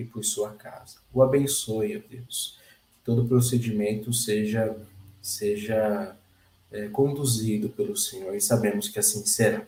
e 0.00 0.04
por 0.04 0.24
sua 0.24 0.50
casa. 0.50 0.96
O 1.12 1.22
abençoe, 1.22 1.96
ó 1.96 2.00
Deus. 2.08 2.58
Que 2.92 3.04
todo 3.04 3.26
procedimento 3.26 4.12
seja, 4.12 4.76
seja 5.20 6.16
é, 6.70 6.88
conduzido 6.88 7.68
pelo 7.68 7.96
Senhor 7.96 8.34
e 8.34 8.40
sabemos 8.40 8.88
que 8.88 8.98
assim 8.98 9.24
será. 9.26 9.62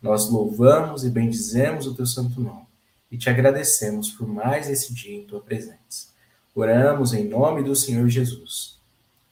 Nós 0.00 0.28
louvamos 0.28 1.04
e 1.04 1.10
bendizemos 1.10 1.86
o 1.86 1.94
teu 1.94 2.06
santo 2.06 2.40
nome 2.40 2.66
e 3.10 3.16
te 3.16 3.30
agradecemos 3.30 4.10
por 4.10 4.26
mais 4.26 4.68
esse 4.68 4.92
dia 4.92 5.16
em 5.16 5.24
tua 5.24 5.40
presença. 5.40 6.12
Oramos 6.54 7.14
em 7.14 7.28
nome 7.28 7.62
do 7.62 7.74
Senhor 7.74 8.08
Jesus. 8.08 8.78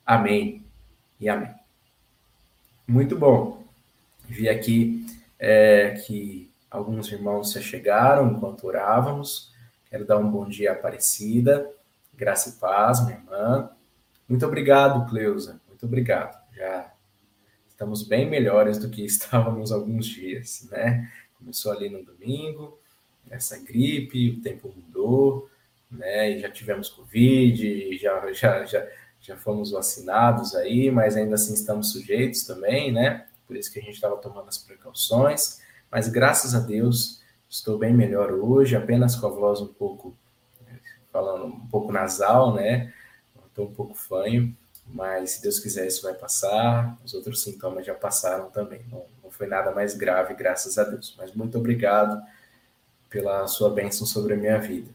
Amém 0.05 0.65
e 1.21 1.29
amém. 1.29 1.53
Muito 2.87 3.17
bom. 3.17 3.63
Vi 4.29 4.49
aqui 4.49 5.07
é, 5.39 6.01
que 6.07 6.51
alguns 6.71 7.11
irmãos 7.13 7.53
se 7.53 7.63
chegaram 7.63 8.33
enquanto 8.33 8.67
orávamos. 8.67 9.52
Quero 9.93 10.07
dar 10.07 10.17
um 10.17 10.31
bom 10.31 10.49
dia 10.49 10.73
Aparecida. 10.73 11.71
Graça 12.15 12.49
e 12.49 12.53
paz, 12.53 13.05
minha 13.05 13.19
irmã. 13.19 13.71
Muito 14.27 14.47
obrigado, 14.47 15.07
Cleusa. 15.07 15.61
Muito 15.69 15.85
obrigado. 15.85 16.43
Já 16.57 16.91
estamos 17.69 18.03
bem 18.03 18.27
melhores 18.27 18.79
do 18.79 18.89
que 18.89 19.05
estávamos 19.05 19.71
alguns 19.71 20.07
dias, 20.07 20.67
né? 20.71 21.13
Começou 21.39 21.73
ali 21.73 21.91
no 21.91 22.03
domingo, 22.03 22.81
essa 23.29 23.59
gripe, 23.59 24.31
o 24.31 24.41
tempo 24.41 24.73
mudou, 24.75 25.51
né? 25.91 26.31
E 26.31 26.41
já 26.41 26.51
tivemos 26.51 26.89
Covid, 26.89 27.99
já, 27.99 28.33
já, 28.33 28.65
já, 28.65 28.89
já 29.21 29.37
fomos 29.37 29.73
vacinados 29.73 30.55
aí, 30.55 30.91
mas 30.91 31.19
ainda 31.19 31.35
assim 31.35 31.53
estamos 31.53 31.93
sujeitos 31.93 32.45
também, 32.45 32.91
né? 32.91 33.27
por 33.47 33.59
isso 33.59 33.71
que 33.71 33.79
a 33.79 33.83
gente 33.83 33.97
estava 33.97 34.17
tomando 34.17 34.49
as 34.49 34.57
precauções, 34.57 35.61
mas 35.91 36.09
graças 36.09 36.55
a 36.55 36.61
Deus 36.61 37.22
estou 37.53 37.77
bem 37.77 37.93
melhor 37.93 38.33
hoje, 38.33 38.75
apenas 38.75 39.15
com 39.15 39.27
a 39.27 39.31
voz 39.31 39.61
um 39.61 39.67
pouco, 39.67 40.17
falando 41.13 41.45
um 41.45 41.67
pouco 41.67 41.93
nasal, 41.93 42.55
né? 42.55 42.93
Estou 43.47 43.69
um 43.69 43.75
pouco 43.75 43.95
fanho, 43.95 44.57
mas 44.87 45.33
se 45.33 45.43
Deus 45.43 45.59
quiser 45.59 45.87
isso 45.87 46.03
vai 46.03 46.15
passar, 46.15 46.99
os 47.05 47.13
outros 47.13 47.43
sintomas 47.43 47.85
já 47.85 47.95
passaram 47.95 48.49
também, 48.49 48.83
não, 48.91 49.05
não 49.23 49.31
foi 49.31 49.47
nada 49.47 49.71
mais 49.71 49.95
grave, 49.95 50.33
graças 50.33 50.79
a 50.79 50.85
Deus. 50.85 51.15
Mas 51.19 51.35
muito 51.35 51.59
obrigado 51.59 52.23
pela 53.11 53.47
sua 53.47 53.69
bênção 53.69 54.07
sobre 54.07 54.33
a 54.33 54.37
minha 54.37 54.59
vida. 54.59 54.91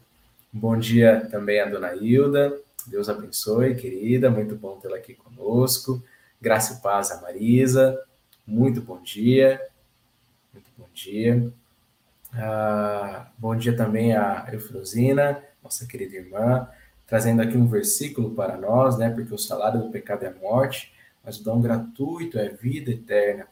Bom 0.52 0.76
dia 0.76 1.28
também 1.30 1.60
à 1.60 1.66
dona 1.66 1.94
Hilda, 1.94 2.60
Deus 2.88 3.08
abençoe, 3.08 3.76
querida, 3.76 4.28
muito 4.28 4.56
bom 4.56 4.80
tê-la 4.80 4.96
aqui 4.96 5.14
conosco. 5.14 6.02
Graça 6.40 6.74
e 6.74 6.82
paz 6.82 7.12
a 7.12 7.20
Marisa, 7.20 8.04
muito 8.44 8.80
bom 8.80 9.00
dia. 9.00 9.60
Muito 10.52 10.70
bom 10.76 10.88
dia. 10.92 11.52
Ah, 12.32 13.30
bom 13.38 13.56
dia 13.56 13.76
também 13.76 14.14
a 14.14 14.48
Eufrosina, 14.52 15.42
nossa 15.62 15.86
querida 15.86 16.16
irmã, 16.16 16.68
trazendo 17.06 17.40
aqui 17.42 17.56
um 17.56 17.66
versículo 17.66 18.30
para 18.34 18.56
nós, 18.56 18.98
né? 18.98 19.10
Porque 19.10 19.34
o 19.34 19.38
salário 19.38 19.80
do 19.80 19.90
pecado 19.90 20.24
é 20.24 20.32
morte, 20.34 20.92
mas 21.24 21.38
o 21.40 21.44
dom 21.44 21.60
gratuito 21.60 22.38
é 22.38 22.48
vida 22.48 22.90
eterna. 22.90 23.46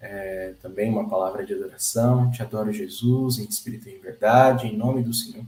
É, 0.00 0.54
também 0.60 0.90
uma 0.90 1.08
palavra 1.08 1.46
de 1.46 1.54
adoração. 1.54 2.30
Te 2.30 2.42
adoro, 2.42 2.72
Jesus, 2.72 3.38
em 3.38 3.44
espírito 3.44 3.88
e 3.88 3.94
em 3.94 4.00
verdade, 4.00 4.66
em 4.66 4.76
nome 4.76 5.02
do 5.02 5.14
Senhor 5.14 5.44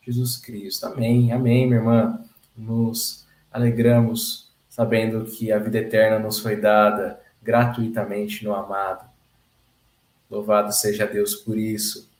Jesus 0.00 0.36
Cristo. 0.36 0.86
Amém, 0.86 1.32
amém, 1.32 1.66
minha 1.66 1.78
irmã. 1.78 2.24
Nos 2.56 3.26
alegramos 3.50 4.54
sabendo 4.68 5.24
que 5.24 5.50
a 5.50 5.58
vida 5.58 5.78
eterna 5.78 6.18
nos 6.18 6.38
foi 6.38 6.54
dada 6.54 7.20
gratuitamente 7.42 8.44
no 8.44 8.54
amado. 8.54 9.15
Louvado 10.28 10.72
seja 10.72 11.06
Deus 11.06 11.36
por 11.36 11.56
isso. 11.56 12.10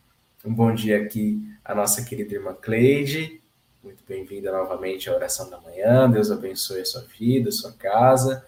Um 0.44 0.54
bom 0.54 0.72
dia 0.72 1.02
aqui 1.02 1.42
a 1.64 1.74
nossa 1.74 2.04
querida 2.04 2.34
irmã 2.34 2.54
Cleide. 2.54 3.40
Muito 3.82 4.04
bem-vinda 4.08 4.52
novamente 4.52 5.10
à 5.10 5.14
oração 5.14 5.50
da 5.50 5.60
manhã. 5.60 6.08
Deus 6.08 6.30
abençoe 6.30 6.82
a 6.82 6.84
sua 6.84 7.02
vida, 7.02 7.48
a 7.48 7.52
sua 7.52 7.72
casa. 7.72 8.46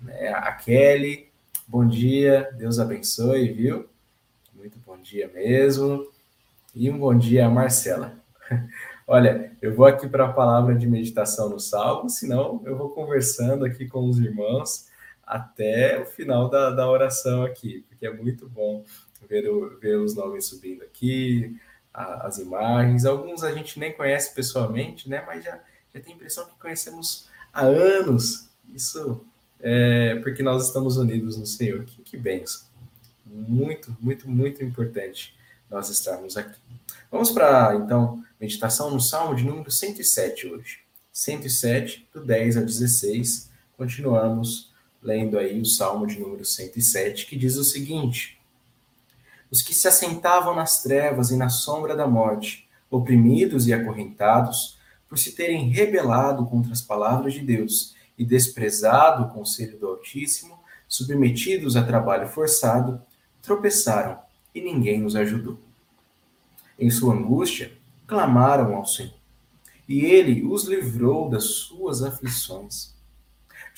Né? 0.00 0.30
A 0.30 0.50
Kelly, 0.50 1.28
bom 1.68 1.86
dia, 1.86 2.50
Deus 2.58 2.80
abençoe, 2.80 3.52
viu? 3.52 3.88
Muito 4.52 4.80
bom 4.84 4.98
dia 4.98 5.28
mesmo. 5.28 6.04
E 6.74 6.90
um 6.90 6.98
bom 6.98 7.16
dia 7.16 7.46
a 7.46 7.50
Marcela. 7.50 8.18
Olha, 9.06 9.52
eu 9.62 9.76
vou 9.76 9.86
aqui 9.86 10.08
para 10.08 10.24
a 10.24 10.32
palavra 10.32 10.74
de 10.74 10.88
meditação 10.88 11.48
no 11.48 11.60
Salmo, 11.60 12.10
senão 12.10 12.60
eu 12.64 12.76
vou 12.76 12.90
conversando 12.90 13.64
aqui 13.64 13.86
com 13.86 14.08
os 14.08 14.18
irmãos 14.18 14.87
até 15.28 16.00
o 16.00 16.06
final 16.06 16.48
da, 16.48 16.70
da 16.70 16.90
oração 16.90 17.44
aqui, 17.44 17.84
porque 17.86 18.06
é 18.06 18.10
muito 18.10 18.48
bom 18.48 18.82
ver, 19.28 19.46
o, 19.46 19.78
ver 19.78 19.98
os 19.98 20.14
nomes 20.14 20.46
subindo 20.46 20.82
aqui, 20.82 21.54
a, 21.92 22.26
as 22.26 22.38
imagens. 22.38 23.04
Alguns 23.04 23.44
a 23.44 23.52
gente 23.52 23.78
nem 23.78 23.92
conhece 23.92 24.34
pessoalmente, 24.34 25.06
né? 25.06 25.22
Mas 25.26 25.44
já, 25.44 25.60
já 25.94 26.00
tem 26.00 26.14
a 26.14 26.16
impressão 26.16 26.46
que 26.46 26.58
conhecemos 26.58 27.28
há 27.52 27.60
anos. 27.66 28.48
Isso 28.74 29.22
é 29.60 30.16
porque 30.22 30.42
nós 30.42 30.66
estamos 30.66 30.96
unidos 30.96 31.36
no 31.36 31.44
Senhor. 31.44 31.84
Que, 31.84 32.00
que 32.00 32.16
benção. 32.16 32.66
Muito, 33.26 33.94
muito, 34.00 34.26
muito 34.30 34.64
importante 34.64 35.36
nós 35.70 35.90
estarmos 35.90 36.38
aqui. 36.38 36.58
Vamos 37.10 37.30
para, 37.30 37.74
então, 37.74 38.24
meditação 38.40 38.90
no 38.90 39.00
Salmo 39.00 39.34
de 39.34 39.44
número 39.44 39.70
107 39.70 40.46
hoje. 40.46 40.78
107, 41.12 42.08
do 42.14 42.24
10 42.24 42.56
a 42.56 42.60
16. 42.62 43.50
Continuamos 43.76 44.67
lendo 45.02 45.38
aí 45.38 45.60
o 45.60 45.64
Salmo 45.64 46.06
de 46.06 46.18
número 46.18 46.44
107, 46.44 47.26
que 47.26 47.36
diz 47.36 47.56
o 47.56 47.64
seguinte: 47.64 48.38
Os 49.50 49.62
que 49.62 49.74
se 49.74 49.88
assentavam 49.88 50.54
nas 50.54 50.82
trevas 50.82 51.30
e 51.30 51.36
na 51.36 51.48
sombra 51.48 51.96
da 51.96 52.06
morte, 52.06 52.68
oprimidos 52.90 53.66
e 53.66 53.72
acorrentados, 53.72 54.78
por 55.08 55.18
se 55.18 55.32
terem 55.32 55.68
rebelado 55.70 56.46
contra 56.46 56.72
as 56.72 56.82
palavras 56.82 57.32
de 57.32 57.40
Deus 57.40 57.94
e 58.18 58.24
desprezado 58.24 59.24
o 59.24 59.28
conselho 59.30 59.78
do 59.78 59.86
Altíssimo, 59.86 60.58
submetidos 60.86 61.76
a 61.76 61.84
trabalho 61.84 62.28
forçado, 62.28 63.00
tropeçaram 63.40 64.18
e 64.54 64.60
ninguém 64.60 65.04
os 65.04 65.14
ajudou. 65.14 65.58
Em 66.78 66.90
sua 66.90 67.14
angústia, 67.14 67.72
clamaram 68.06 68.74
ao 68.74 68.86
Senhor, 68.86 69.14
e 69.88 70.04
ele 70.04 70.44
os 70.44 70.64
livrou 70.64 71.28
das 71.28 71.44
suas 71.44 72.02
aflições. 72.02 72.94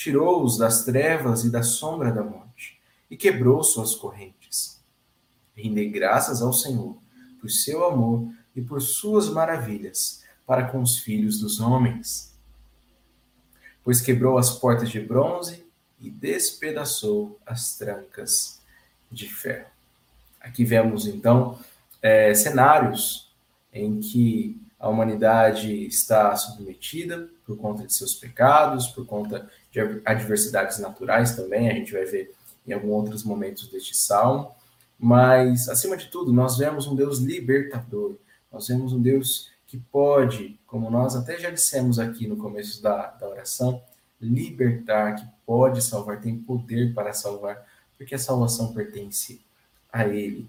Tirou-os 0.01 0.57
das 0.57 0.83
trevas 0.83 1.45
e 1.45 1.51
da 1.51 1.63
sombra 1.63 2.11
da 2.11 2.25
morte, 2.25 2.81
e 3.11 3.19
quebrou 3.19 3.63
suas 3.63 3.95
correntes. 3.95 4.81
Rendei 5.55 5.91
graças 5.91 6.41
ao 6.41 6.55
Senhor 6.55 6.97
por 7.39 7.51
seu 7.51 7.85
amor 7.85 8.33
e 8.57 8.63
por 8.63 8.81
suas 8.81 9.29
maravilhas 9.29 10.25
para 10.47 10.69
com 10.69 10.81
os 10.81 11.01
filhos 11.01 11.39
dos 11.39 11.61
homens. 11.61 12.35
Pois 13.85 14.01
quebrou 14.01 14.39
as 14.39 14.59
portas 14.59 14.89
de 14.89 15.01
bronze 15.01 15.67
e 16.01 16.09
despedaçou 16.09 17.39
as 17.45 17.77
trancas 17.77 18.59
de 19.13 19.29
ferro. 19.29 19.69
Aqui 20.41 20.65
vemos 20.65 21.07
então 21.07 21.59
é, 22.01 22.33
cenários 22.33 23.31
em 23.71 24.01
que 24.01 24.59
a 24.79 24.89
humanidade 24.89 25.71
está 25.85 26.35
submetida 26.37 27.29
por 27.45 27.59
conta 27.59 27.87
de 27.87 27.93
seus 27.93 28.15
pecados, 28.15 28.87
por 28.87 29.05
conta 29.05 29.47
de 29.71 29.81
adversidades 30.05 30.79
naturais 30.79 31.37
também, 31.37 31.71
a 31.71 31.75
gente 31.75 31.93
vai 31.93 32.05
ver 32.05 32.35
em 32.67 32.73
alguns 32.73 32.93
outros 32.93 33.25
momentos 33.25 33.69
deste 33.69 33.97
salmo, 33.97 34.51
mas 34.99 35.69
acima 35.69 35.97
de 35.97 36.09
tudo, 36.09 36.33
nós 36.33 36.59
vemos 36.59 36.87
um 36.87 36.95
Deus 36.95 37.19
libertador, 37.19 38.17
nós 38.53 38.69
vemos 38.69 38.93
um 38.93 39.01
Deus 39.01 39.51
que 39.67 39.79
pode, 39.79 40.59
como 40.67 40.91
nós 40.91 41.15
até 41.15 41.39
já 41.39 41.51
dissemos 41.51 41.99
aqui 41.99 42.27
no 42.27 42.37
começo 42.37 42.83
da, 42.83 43.07
da 43.07 43.29
oração, 43.29 43.81
libertar, 44.21 45.15
que 45.15 45.27
pode 45.47 45.83
salvar, 45.83 46.21
tem 46.21 46.37
poder 46.37 46.93
para 46.93 47.13
salvar, 47.13 47.65
porque 47.97 48.15
a 48.15 48.19
salvação 48.19 48.73
pertence 48.75 49.41
a 49.93 50.07
Ele. 50.07 50.49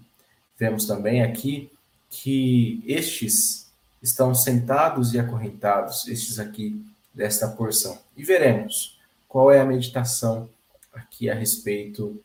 Vemos 0.58 0.86
também 0.86 1.22
aqui 1.22 1.70
que 2.10 2.82
estes 2.86 3.72
estão 4.02 4.34
sentados 4.34 5.14
e 5.14 5.18
acorrentados, 5.18 6.06
estes 6.08 6.38
aqui 6.38 6.84
desta 7.14 7.48
porção. 7.48 7.98
E 8.16 8.24
veremos 8.24 8.98
qual 9.32 9.50
é 9.50 9.58
a 9.58 9.64
meditação 9.64 10.50
aqui 10.92 11.30
a 11.30 11.34
respeito 11.34 12.22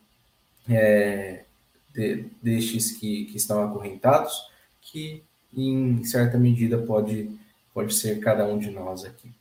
é, 0.68 1.46
de, 1.94 2.30
destes 2.44 2.92
que, 2.92 3.24
que 3.28 3.38
estão 3.38 3.64
acorrentados, 3.64 4.52
que 4.82 5.24
em 5.56 6.04
certa 6.04 6.38
medida 6.38 6.78
pode, 6.80 7.32
pode 7.74 7.94
ser 7.94 8.20
cada 8.20 8.46
um 8.46 8.60
de 8.60 8.70
nós 8.72 9.06
aqui. 9.06 9.32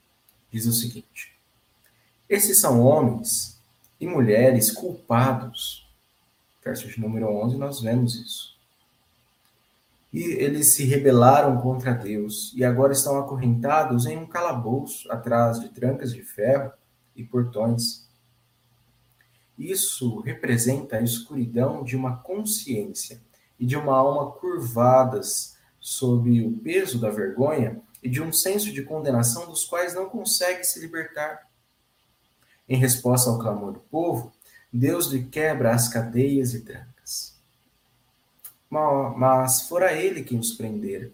Diz 0.49 0.65
o 0.67 0.73
seguinte: 0.73 1.37
Esses 2.29 2.57
são 2.61 2.81
homens 2.83 3.61
e 4.01 4.07
mulheres 4.07 4.71
culpados. 4.71 5.85
Verso 6.65 6.87
de 6.87 7.01
número 7.01 7.27
11, 7.27 7.57
nós 7.57 7.81
vemos 7.81 8.15
isso 8.15 8.57
e 10.13 10.23
eles 10.23 10.69
se 10.69 10.85
rebelaram 10.85 11.61
contra 11.61 11.93
Deus 11.93 12.53
e 12.57 12.65
agora 12.65 12.93
estão 12.93 13.19
acorrentados 13.19 14.07
em 14.07 14.17
um 14.17 14.27
calabouço 14.27 15.11
atrás 15.11 15.61
de 15.61 15.69
trancas 15.69 16.13
de 16.13 16.23
ferro 16.23 16.73
e 17.17 17.25
portões. 17.25 18.07
Isso 19.59 20.21
representa 20.21 20.97
a 20.97 21.03
escuridão 21.03 21.83
de 21.83 21.97
uma 21.97 22.19
consciência 22.19 23.21
e 23.59 23.65
de 23.65 23.77
uma 23.77 23.97
alma 23.97 24.31
curvadas 24.33 25.57
sob 25.81 26.47
o 26.47 26.59
peso 26.59 27.01
da 27.01 27.11
vergonha 27.11 27.81
e 28.03 28.09
de 28.09 28.23
um 28.23 28.33
senso 28.33 28.73
de 28.73 28.83
condenação 28.83 29.47
dos 29.47 29.65
quais 29.65 29.95
não 29.95 30.09
consegue 30.09 30.63
se 30.65 30.79
libertar. 30.79 31.49
Em 32.69 32.77
resposta 32.77 33.31
ao 33.31 33.39
clamor 33.39 33.73
do 33.73 33.81
povo, 33.81 34.33
Deus 34.73 35.07
lhe 35.07 35.25
quebra 35.25 35.75
as 35.75 35.89
cadeias 35.89 36.53
e 36.53 36.61
trancas 36.61 37.37
mas 39.17 39.69
fora 39.69 39.93
ele 39.93 40.23
quem 40.23 40.39
os 40.39 40.53
prendera. 40.53 41.13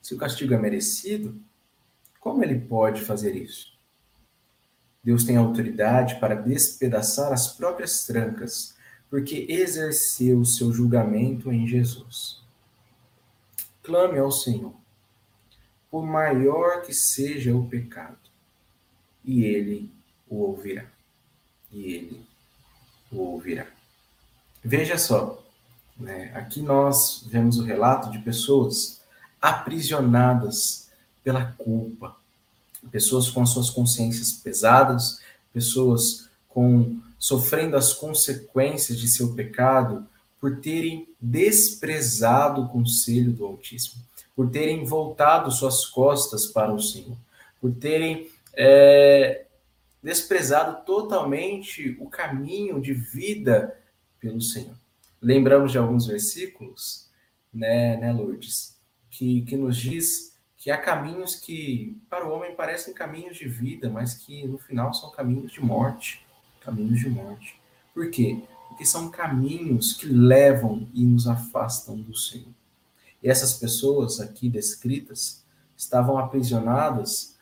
Se 0.00 0.14
o 0.14 0.18
castigo 0.18 0.54
é 0.54 0.58
merecido, 0.58 1.40
como 2.20 2.42
ele 2.42 2.58
pode 2.58 3.02
fazer 3.02 3.34
isso? 3.34 3.75
Deus 5.06 5.22
tem 5.22 5.36
autoridade 5.36 6.18
para 6.18 6.34
despedaçar 6.34 7.32
as 7.32 7.46
próprias 7.46 8.04
trancas, 8.04 8.74
porque 9.08 9.46
exerceu 9.48 10.40
o 10.40 10.44
seu 10.44 10.72
julgamento 10.72 11.52
em 11.52 11.64
Jesus. 11.64 12.42
Clame 13.84 14.18
ao 14.18 14.32
Senhor, 14.32 14.74
por 15.88 16.04
maior 16.04 16.82
que 16.82 16.92
seja 16.92 17.54
o 17.54 17.68
pecado, 17.68 18.18
e 19.24 19.44
ele 19.44 19.92
o 20.28 20.38
ouvirá. 20.40 20.86
E 21.70 21.84
ele 21.84 22.26
o 23.12 23.18
ouvirá. 23.18 23.68
Veja 24.60 24.98
só, 24.98 25.40
né? 25.96 26.32
Aqui 26.34 26.60
nós 26.60 27.24
vemos 27.28 27.60
o 27.60 27.62
relato 27.62 28.10
de 28.10 28.18
pessoas 28.18 29.00
aprisionadas 29.40 30.90
pela 31.22 31.52
culpa, 31.52 32.16
pessoas 32.90 33.30
com 33.30 33.42
as 33.42 33.50
suas 33.50 33.70
consciências 33.70 34.32
pesadas, 34.32 35.20
pessoas 35.52 36.28
com 36.48 36.98
sofrendo 37.18 37.76
as 37.76 37.92
consequências 37.92 38.98
de 38.98 39.08
seu 39.08 39.34
pecado 39.34 40.06
por 40.40 40.60
terem 40.60 41.08
desprezado 41.20 42.62
o 42.62 42.68
conselho 42.68 43.32
do 43.32 43.44
Altíssimo, 43.44 44.02
por 44.34 44.50
terem 44.50 44.84
voltado 44.84 45.50
suas 45.50 45.86
costas 45.86 46.46
para 46.46 46.72
o 46.72 46.80
Senhor, 46.80 47.16
por 47.60 47.72
terem 47.74 48.30
é, 48.54 49.46
desprezado 50.02 50.84
totalmente 50.84 51.96
o 52.00 52.08
caminho 52.08 52.80
de 52.80 52.92
vida 52.92 53.76
pelo 54.20 54.40
Senhor. 54.40 54.76
Lembramos 55.20 55.72
de 55.72 55.78
alguns 55.78 56.06
versículos, 56.06 57.08
né, 57.52 57.96
né 57.96 58.12
Lourdes, 58.12 58.76
que, 59.10 59.42
que 59.42 59.56
nos 59.56 59.76
diz 59.76 60.35
que 60.66 60.70
há 60.72 60.76
caminhos 60.76 61.36
que 61.36 61.96
para 62.10 62.26
o 62.26 62.32
homem 62.32 62.52
parecem 62.56 62.92
caminhos 62.92 63.36
de 63.36 63.46
vida, 63.46 63.88
mas 63.88 64.14
que 64.14 64.44
no 64.48 64.58
final 64.58 64.92
são 64.92 65.12
caminhos 65.12 65.52
de 65.52 65.60
morte. 65.60 66.26
Caminhos 66.60 66.98
de 66.98 67.08
morte. 67.08 67.56
Por 67.94 68.10
quê? 68.10 68.42
Porque 68.66 68.84
são 68.84 69.08
caminhos 69.08 69.92
que 69.92 70.06
levam 70.06 70.88
e 70.92 71.06
nos 71.06 71.28
afastam 71.28 71.96
do 71.96 72.16
Senhor. 72.16 72.48
E 73.22 73.28
essas 73.30 73.54
pessoas 73.54 74.18
aqui 74.18 74.48
descritas 74.50 75.44
estavam 75.76 76.18
aprisionadas 76.18 77.36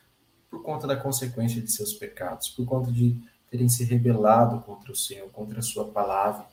por 0.47 0.61
conta 0.61 0.85
da 0.85 0.95
consequência 0.95 1.59
de 1.59 1.71
seus 1.71 1.93
pecados, 1.93 2.49
por 2.49 2.63
conta 2.67 2.91
de 2.91 3.19
terem 3.49 3.67
se 3.67 3.83
rebelado 3.85 4.61
contra 4.61 4.91
o 4.91 4.95
Senhor, 4.95 5.27
contra 5.31 5.61
a 5.61 5.63
sua 5.63 5.85
palavra 5.85 6.45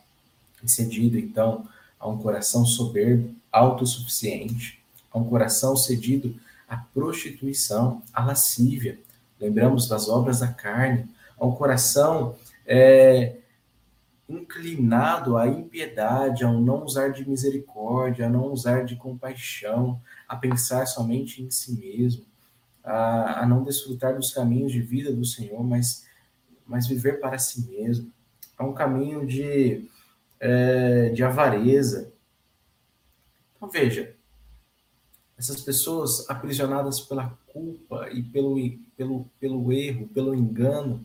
e 0.62 0.70
cedido, 0.70 1.18
então, 1.18 1.68
a 2.00 2.08
um 2.08 2.16
coração 2.16 2.64
soberbo, 2.64 3.34
autossuficiente, 3.52 4.82
a 5.12 5.18
um 5.18 5.28
coração 5.28 5.76
cedido 5.76 6.34
à 6.72 6.78
prostituição, 6.94 8.02
à 8.14 8.24
lascívia. 8.24 8.98
Lembramos 9.38 9.86
das 9.86 10.08
obras 10.08 10.40
da 10.40 10.48
carne, 10.48 11.06
a 11.38 11.44
um 11.44 11.52
coração 11.52 12.36
é, 12.66 13.36
inclinado 14.26 15.36
à 15.36 15.46
impiedade, 15.46 16.44
a 16.44 16.50
não 16.50 16.84
usar 16.84 17.10
de 17.10 17.28
misericórdia, 17.28 18.26
a 18.26 18.30
não 18.30 18.46
usar 18.46 18.84
de 18.84 18.96
compaixão, 18.96 20.00
a 20.26 20.34
pensar 20.34 20.86
somente 20.86 21.42
em 21.42 21.50
si 21.50 21.72
mesmo, 21.72 22.24
a, 22.82 23.42
a 23.42 23.46
não 23.46 23.62
desfrutar 23.64 24.16
dos 24.16 24.32
caminhos 24.32 24.72
de 24.72 24.80
vida 24.80 25.12
do 25.12 25.24
Senhor, 25.24 25.62
mas 25.62 26.10
mas 26.64 26.86
viver 26.86 27.20
para 27.20 27.38
si 27.38 27.68
mesmo. 27.68 28.10
É 28.58 28.62
um 28.62 28.72
caminho 28.72 29.26
de, 29.26 29.90
é, 30.40 31.10
de 31.10 31.22
avareza. 31.22 32.10
Então, 33.54 33.68
veja, 33.68 34.11
essas 35.42 35.60
pessoas 35.60 36.30
aprisionadas 36.30 37.00
pela 37.00 37.36
culpa 37.52 38.08
e 38.10 38.22
pelo, 38.22 38.56
pelo, 38.96 39.26
pelo 39.40 39.72
erro, 39.72 40.06
pelo 40.06 40.32
engano, 40.32 41.04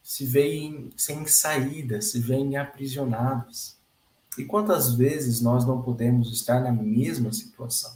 se 0.00 0.24
veem 0.24 0.92
sem 0.96 1.26
saída, 1.26 2.00
se 2.00 2.20
veem 2.20 2.56
aprisionadas. 2.56 3.76
E 4.38 4.44
quantas 4.44 4.94
vezes 4.94 5.40
nós 5.40 5.66
não 5.66 5.82
podemos 5.82 6.32
estar 6.32 6.60
na 6.60 6.70
mesma 6.70 7.32
situação? 7.32 7.92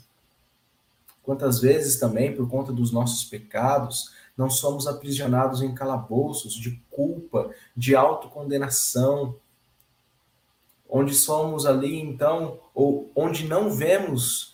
Quantas 1.23 1.61
vezes 1.61 2.01
também, 2.01 2.35
por 2.35 2.49
conta 2.49 2.73
dos 2.73 2.91
nossos 2.91 3.23
pecados, 3.23 4.11
não 4.37 4.51
somos 4.51 4.89
aprisionados 4.89 5.63
em 5.63 5.73
calabouços 5.73 6.55
de 6.55 6.83
culpa, 6.91 7.49
de 7.77 7.95
autocondenação, 7.95 9.37
onde 10.89 11.15
somos 11.15 11.65
ali, 11.65 12.01
então, 12.01 12.59
ou 12.75 13.13
onde 13.15 13.47
não 13.47 13.71
vemos 13.71 14.51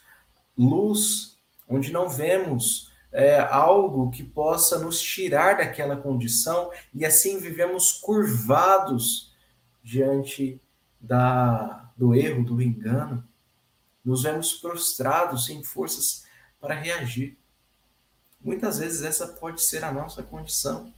luz, 0.57 1.37
onde 1.69 1.93
não 1.93 2.09
vemos 2.09 2.91
é, 3.13 3.39
algo 3.39 4.11
que 4.11 4.23
possa 4.23 4.79
nos 4.79 5.01
tirar 5.01 5.57
daquela 5.57 5.97
condição 5.97 6.71
e 6.93 7.05
assim 7.05 7.39
vivemos 7.39 7.93
curvados 7.93 9.33
diante 9.83 10.61
da, 11.01 11.91
do 11.97 12.15
erro, 12.15 12.45
do 12.45 12.61
engano. 12.61 13.27
Nos 14.05 14.23
vemos 14.23 14.55
prostrados, 14.55 15.47
sem 15.47 15.63
forças 15.63 16.25
para 16.61 16.75
reagir. 16.75 17.39
Muitas 18.41 18.79
vezes 18.79 19.03
essa 19.03 19.27
pode 19.27 19.63
ser 19.63 19.83
a 19.85 19.93
nossa 19.93 20.23
condição. 20.23 20.93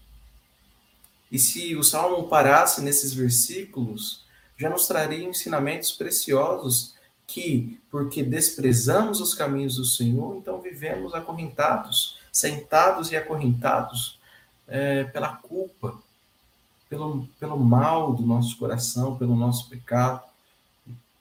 E 1.31 1.39
se 1.39 1.77
o 1.77 1.83
Salmo 1.83 2.29
parasse 2.29 2.81
nesses 2.81 3.13
versículos, 3.13 4.27
já 4.57 4.69
nos 4.69 4.87
traria 4.87 5.25
ensinamentos 5.25 5.93
preciosos 5.93 6.95
que, 7.29 7.79
porque 7.91 8.23
desprezamos 8.23 9.21
os 9.21 9.35
caminhos 9.35 9.77
do 9.77 9.85
Senhor, 9.85 10.39
então 10.39 10.63
vivemos 10.63 11.15
acorrentados, 11.15 12.19
sentados 12.33 13.13
e 13.13 13.17
acorrentados 13.17 14.19
é, 14.67 15.05
pela 15.05 15.37
culpa, 15.37 15.95
pelo, 16.89 17.29
pelo 17.39 17.59
mal 17.59 18.15
do 18.15 18.23
nosso 18.23 18.57
coração, 18.57 19.17
pelo 19.17 19.37
nosso 19.37 19.69
pecado, 19.69 20.23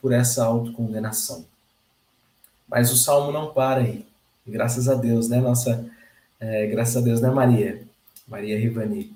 por 0.01 0.13
essa 0.13 0.45
autocondenação. 0.45 1.45
Mas 2.69 2.89
o 2.89 2.95
salmo 2.95 3.33
não 3.33 3.51
para 3.51 3.81
aí. 3.81 4.07
Graças 4.47 4.87
a 4.87 4.95
Deus, 4.95 5.27
né, 5.27 5.41
nossa, 5.41 5.85
é, 6.39 6.67
graças 6.67 6.95
a 6.95 7.01
Deus, 7.01 7.19
né, 7.19 7.29
Maria, 7.29 7.85
Maria 8.25 8.57
Rivani. 8.57 9.13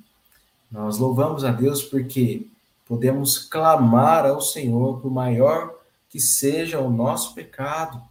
Nós 0.70 0.98
louvamos 0.98 1.46
a 1.46 1.52
Deus 1.52 1.84
porque 1.84 2.46
podemos 2.86 3.38
clamar 3.38 4.26
ao 4.26 4.42
Senhor 4.42 5.00
por 5.00 5.10
maior 5.10 5.81
que 6.12 6.20
seja 6.20 6.78
o 6.82 6.92
nosso 6.92 7.34
pecado. 7.34 8.04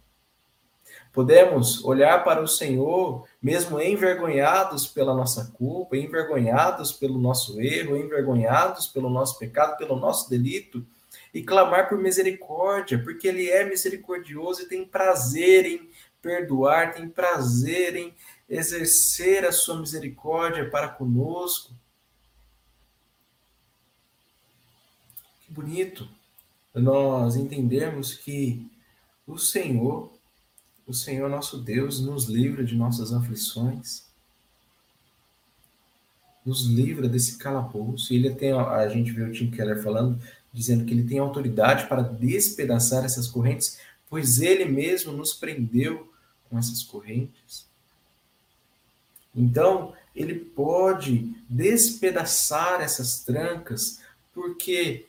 Podemos 1.13 1.85
olhar 1.85 2.23
para 2.23 2.41
o 2.41 2.47
Senhor, 2.47 3.27
mesmo 3.39 3.79
envergonhados 3.79 4.87
pela 4.87 5.13
nossa 5.13 5.51
culpa, 5.51 5.95
envergonhados 5.95 6.91
pelo 6.91 7.19
nosso 7.19 7.61
erro, 7.61 7.95
envergonhados 7.95 8.87
pelo 8.87 9.07
nosso 9.07 9.37
pecado, 9.37 9.77
pelo 9.77 9.95
nosso 9.97 10.27
delito, 10.29 10.83
e 11.31 11.43
clamar 11.43 11.87
por 11.87 11.97
misericórdia, 11.99 12.97
porque 12.97 13.27
Ele 13.27 13.49
é 13.49 13.63
misericordioso 13.65 14.63
e 14.63 14.67
tem 14.67 14.83
prazer 14.83 15.65
em 15.67 15.89
perdoar, 16.21 16.93
tem 16.93 17.07
prazer 17.07 17.95
em 17.95 18.15
exercer 18.49 19.45
a 19.45 19.51
sua 19.51 19.79
misericórdia 19.79 20.69
para 20.71 20.89
conosco. 20.89 21.71
Que 25.45 25.53
bonito! 25.53 26.20
Nós 26.73 27.35
entendermos 27.35 28.13
que 28.13 28.65
o 29.27 29.37
Senhor, 29.37 30.11
o 30.87 30.93
Senhor 30.93 31.29
nosso 31.29 31.57
Deus, 31.57 31.99
nos 31.99 32.25
livra 32.25 32.63
de 32.63 32.75
nossas 32.75 33.13
aflições, 33.13 34.05
nos 36.45 36.65
livra 36.65 37.07
desse 37.07 37.37
calabouço. 37.37 38.13
E 38.13 38.17
ele 38.17 38.33
tem, 38.33 38.51
a 38.51 38.87
gente 38.87 39.11
vê 39.11 39.23
o 39.23 39.31
Tim 39.31 39.51
Keller 39.51 39.81
falando, 39.81 40.21
dizendo 40.51 40.85
que 40.85 40.93
ele 40.93 41.07
tem 41.07 41.19
autoridade 41.19 41.87
para 41.87 42.01
despedaçar 42.01 43.05
essas 43.05 43.27
correntes, 43.27 43.79
pois 44.09 44.41
ele 44.41 44.65
mesmo 44.65 45.11
nos 45.11 45.33
prendeu 45.33 46.11
com 46.49 46.57
essas 46.57 46.83
correntes. 46.83 47.65
Então, 49.33 49.93
ele 50.13 50.35
pode 50.35 51.33
despedaçar 51.49 52.81
essas 52.81 53.23
trancas, 53.23 54.01
porque 54.33 55.07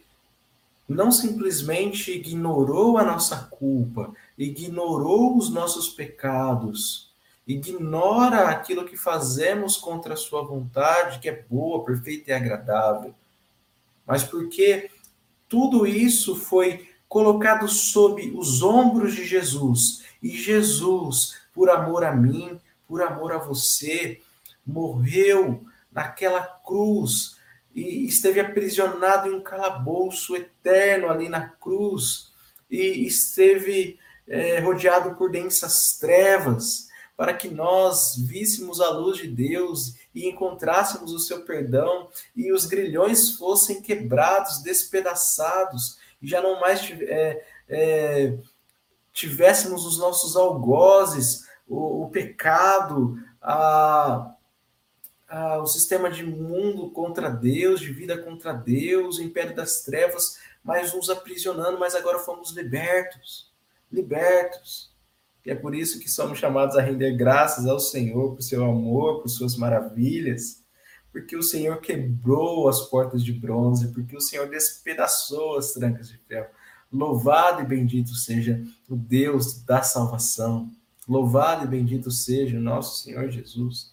não 0.92 1.10
simplesmente 1.10 2.12
ignorou 2.12 2.98
a 2.98 3.04
nossa 3.04 3.36
culpa, 3.50 4.12
ignorou 4.36 5.36
os 5.36 5.50
nossos 5.50 5.88
pecados, 5.88 7.12
ignora 7.46 8.48
aquilo 8.48 8.84
que 8.84 8.96
fazemos 8.96 9.76
contra 9.76 10.14
a 10.14 10.16
sua 10.16 10.42
vontade, 10.42 11.18
que 11.18 11.28
é 11.28 11.44
boa, 11.48 11.84
perfeita 11.84 12.30
e 12.30 12.34
agradável, 12.34 13.14
mas 14.06 14.22
porque 14.22 14.90
tudo 15.48 15.86
isso 15.86 16.36
foi 16.36 16.88
colocado 17.08 17.68
sob 17.68 18.32
os 18.34 18.62
ombros 18.62 19.14
de 19.14 19.24
Jesus, 19.24 20.02
e 20.22 20.30
Jesus, 20.30 21.40
por 21.52 21.68
amor 21.68 22.04
a 22.04 22.14
mim, 22.14 22.58
por 22.86 23.02
amor 23.02 23.32
a 23.32 23.38
você, 23.38 24.20
morreu 24.66 25.64
naquela 25.90 26.42
cruz 26.42 27.36
e 27.74 28.06
esteve 28.06 28.40
aprisionado 28.40 29.28
em 29.28 29.34
um 29.34 29.42
calabouço 29.42 30.36
eterno 30.36 31.08
ali 31.08 31.28
na 31.28 31.48
cruz. 31.48 32.32
E 32.70 33.06
esteve 33.06 33.98
é, 34.26 34.60
rodeado 34.60 35.14
por 35.16 35.30
densas 35.30 35.98
trevas 35.98 36.88
para 37.16 37.34
que 37.34 37.48
nós 37.48 38.16
víssemos 38.16 38.80
a 38.80 38.90
luz 38.90 39.18
de 39.18 39.28
Deus 39.28 39.94
e 40.14 40.28
encontrássemos 40.28 41.12
o 41.12 41.18
seu 41.18 41.42
perdão 41.42 42.08
e 42.34 42.52
os 42.52 42.66
grilhões 42.66 43.36
fossem 43.36 43.80
quebrados, 43.80 44.62
despedaçados 44.62 45.98
e 46.20 46.26
já 46.26 46.40
não 46.40 46.60
mais 46.60 46.80
é, 47.02 47.44
é, 47.68 48.38
tivéssemos 49.12 49.86
os 49.86 49.98
nossos 49.98 50.36
algozes, 50.36 51.46
o, 51.68 52.04
o 52.04 52.10
pecado, 52.10 53.18
a 53.40 54.34
ah, 55.32 55.62
o 55.62 55.66
sistema 55.66 56.10
de 56.10 56.22
mundo 56.22 56.90
contra 56.90 57.30
Deus, 57.30 57.80
de 57.80 57.90
vida 57.90 58.18
contra 58.18 58.52
Deus, 58.52 59.16
o 59.16 59.22
império 59.22 59.56
das 59.56 59.80
trevas, 59.80 60.38
mas 60.62 60.92
nos 60.92 61.08
aprisionando, 61.08 61.80
mas 61.80 61.94
agora 61.94 62.18
fomos 62.18 62.54
libertos, 62.54 63.50
libertos. 63.90 64.92
E 65.42 65.50
é 65.50 65.54
por 65.54 65.74
isso 65.74 65.98
que 65.98 66.10
somos 66.10 66.38
chamados 66.38 66.76
a 66.76 66.82
render 66.82 67.16
graças 67.16 67.66
ao 67.66 67.80
Senhor 67.80 68.34
por 68.34 68.42
seu 68.42 68.62
amor, 68.62 69.22
por 69.22 69.28
suas 69.30 69.56
maravilhas, 69.56 70.62
porque 71.10 71.34
o 71.34 71.42
Senhor 71.42 71.80
quebrou 71.80 72.68
as 72.68 72.82
portas 72.90 73.24
de 73.24 73.32
bronze, 73.32 73.88
porque 73.88 74.14
o 74.14 74.20
Senhor 74.20 74.50
despedaçou 74.50 75.56
as 75.56 75.72
trancas 75.72 76.10
de 76.10 76.18
ferro. 76.28 76.50
Louvado 76.92 77.62
e 77.62 77.66
bendito 77.66 78.14
seja 78.14 78.62
o 78.86 78.94
Deus 78.94 79.62
da 79.62 79.80
salvação. 79.80 80.70
Louvado 81.08 81.64
e 81.64 81.68
bendito 81.68 82.10
seja 82.10 82.58
o 82.58 82.60
nosso 82.60 83.02
Senhor 83.02 83.30
Jesus 83.30 83.91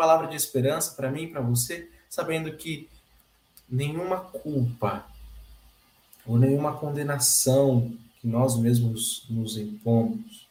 palavra 0.00 0.28
de 0.28 0.34
esperança 0.34 0.92
para 0.92 1.10
mim 1.10 1.28
para 1.28 1.42
você, 1.42 1.86
sabendo 2.08 2.56
que 2.56 2.88
nenhuma 3.68 4.18
culpa 4.18 5.06
ou 6.24 6.38
nenhuma 6.38 6.74
condenação 6.74 7.94
que 8.18 8.26
nós 8.26 8.56
mesmos 8.56 9.26
nos 9.28 9.58
impomos 9.58 10.48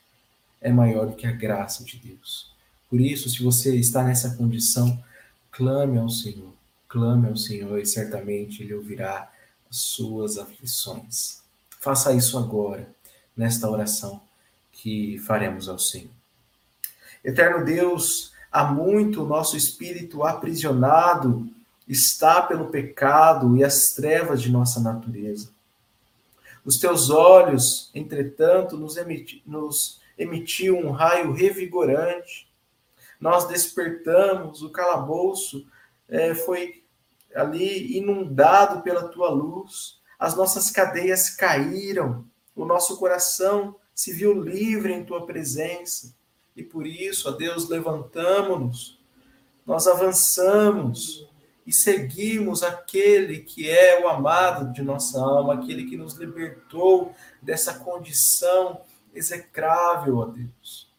é 0.62 0.72
maior 0.72 1.08
do 1.08 1.16
que 1.16 1.26
a 1.26 1.32
graça 1.32 1.84
de 1.84 1.98
Deus. 1.98 2.52
Por 2.88 3.02
isso, 3.02 3.28
se 3.28 3.42
você 3.42 3.76
está 3.76 4.04
nessa 4.04 4.36
condição, 4.36 5.04
clame 5.50 5.98
ao 5.98 6.10
Senhor, 6.10 6.54
clame 6.88 7.28
ao 7.28 7.36
Senhor 7.36 7.80
e 7.80 7.88
certamente 7.88 8.62
Ele 8.62 8.76
ouvirá 8.76 9.32
as 9.68 9.78
suas 9.78 10.38
aflições. 10.38 11.42
Faça 11.80 12.14
isso 12.14 12.38
agora, 12.38 12.88
nesta 13.36 13.68
oração 13.68 14.22
que 14.72 15.18
faremos 15.18 15.68
ao 15.68 15.80
Senhor. 15.80 16.12
Eterno 17.24 17.66
Deus, 17.66 18.29
Há 18.52 18.64
muito 18.64 19.24
o 19.24 19.28
nosso 19.28 19.56
espírito 19.56 20.24
aprisionado 20.24 21.48
está 21.88 22.42
pelo 22.42 22.68
pecado 22.68 23.58
e 23.58 23.64
as 23.64 23.94
trevas 23.94 24.42
de 24.42 24.52
nossa 24.52 24.80
natureza. 24.80 25.50
Os 26.64 26.78
teus 26.78 27.10
olhos, 27.10 27.90
entretanto, 27.96 28.78
nos, 28.78 28.98
emiti, 28.98 29.42
nos 29.46 30.00
emitiu 30.18 30.78
um 30.78 30.92
raio 30.92 31.32
revigorante. 31.32 32.48
Nós 33.20 33.48
despertamos, 33.48 34.62
o 34.62 34.70
calabouço 34.70 35.66
é, 36.08 36.36
foi 36.36 36.84
ali 37.34 37.98
inundado 37.98 38.82
pela 38.82 39.08
tua 39.08 39.30
luz, 39.30 40.00
as 40.18 40.36
nossas 40.36 40.70
cadeias 40.70 41.30
caíram, 41.30 42.26
o 42.56 42.66
nosso 42.66 42.98
coração 42.98 43.76
se 43.96 44.12
viu 44.12 44.42
livre 44.42 44.94
em 44.94 45.06
tua 45.06 45.26
presença. 45.26 46.14
E 46.60 46.64
por 46.64 46.86
isso, 46.86 47.30
ó 47.30 47.32
Deus, 47.32 47.70
levantamos-nos, 47.70 49.00
nós 49.66 49.88
avançamos 49.88 51.26
e 51.66 51.72
seguimos 51.72 52.64
aquele 52.64 53.40
que 53.40 53.70
é 53.70 54.04
o 54.04 54.10
amado 54.10 54.74
de 54.74 54.82
nossa 54.82 55.22
alma, 55.22 55.54
aquele 55.54 55.86
que 55.86 55.96
nos 55.96 56.16
libertou 56.16 57.16
dessa 57.42 57.76
condição 57.76 58.82
execrável, 59.14 60.18
ó 60.18 60.26
Deus. 60.26 60.92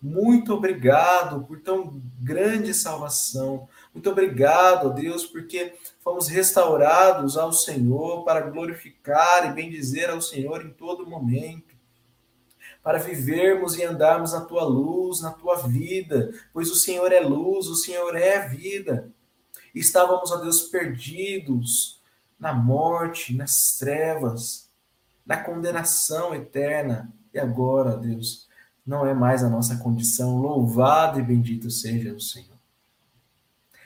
Muito 0.00 0.54
obrigado 0.54 1.42
por 1.44 1.58
tão 1.60 2.00
grande 2.20 2.72
salvação. 2.72 3.68
Muito 3.92 4.08
obrigado, 4.08 4.86
ó 4.86 4.90
Deus, 4.90 5.26
porque 5.26 5.74
fomos 6.04 6.28
restaurados 6.28 7.36
ao 7.36 7.52
Senhor 7.52 8.22
para 8.22 8.42
glorificar 8.42 9.50
e 9.50 9.54
bendizer 9.54 10.08
ao 10.08 10.20
Senhor 10.20 10.64
em 10.64 10.70
todo 10.70 11.04
momento 11.04 11.73
para 12.84 12.98
vivermos 12.98 13.78
e 13.78 13.82
andarmos 13.82 14.34
na 14.34 14.42
tua 14.42 14.62
luz, 14.62 15.22
na 15.22 15.32
tua 15.32 15.56
vida, 15.66 16.34
pois 16.52 16.70
o 16.70 16.74
Senhor 16.74 17.10
é 17.10 17.18
luz, 17.18 17.66
o 17.66 17.74
Senhor 17.74 18.14
é 18.14 18.46
vida. 18.46 19.10
Estávamos, 19.74 20.30
ó 20.30 20.36
Deus, 20.36 20.60
perdidos 20.60 21.98
na 22.38 22.52
morte, 22.52 23.34
nas 23.34 23.78
trevas, 23.78 24.68
na 25.24 25.38
condenação 25.38 26.34
eterna. 26.34 27.10
E 27.32 27.38
agora, 27.38 27.96
Deus, 27.96 28.46
não 28.86 29.06
é 29.06 29.14
mais 29.14 29.42
a 29.42 29.48
nossa 29.48 29.78
condição. 29.78 30.36
Louvado 30.36 31.18
e 31.18 31.22
bendito 31.22 31.70
seja 31.70 32.12
o 32.12 32.20
Senhor. 32.20 32.54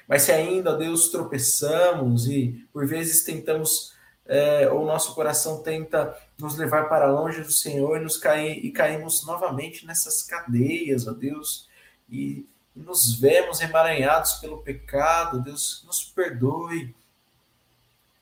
Mas 0.09 0.23
se 0.23 0.33
ainda, 0.33 0.73
ó 0.73 0.77
Deus, 0.77 1.09
tropeçamos 1.09 2.27
e 2.27 2.67
por 2.73 2.85
vezes 2.85 3.23
tentamos 3.23 3.95
é, 4.29 4.69
o 4.71 4.85
nosso 4.85 5.14
coração 5.14 5.62
tenta 5.62 6.14
nos 6.38 6.57
levar 6.59 6.88
para 6.91 7.11
longe 7.11 7.41
do 7.41 7.51
Senhor 7.51 7.97
e, 7.97 8.05
nos 8.05 8.19
cair, 8.19 8.64
e 8.64 8.71
caímos 8.71 9.25
novamente 9.25 9.87
nessas 9.87 10.23
cadeias, 10.23 11.09
ó 11.09 11.12
Deus, 11.12 11.67
e, 12.11 12.47
e 12.77 12.81
nos 12.81 13.19
vemos 13.19 13.62
emaranhados 13.62 14.35
pelo 14.35 14.59
pecado, 14.59 15.41
Deus, 15.41 15.83
nos 15.87 16.05
perdoe, 16.05 16.95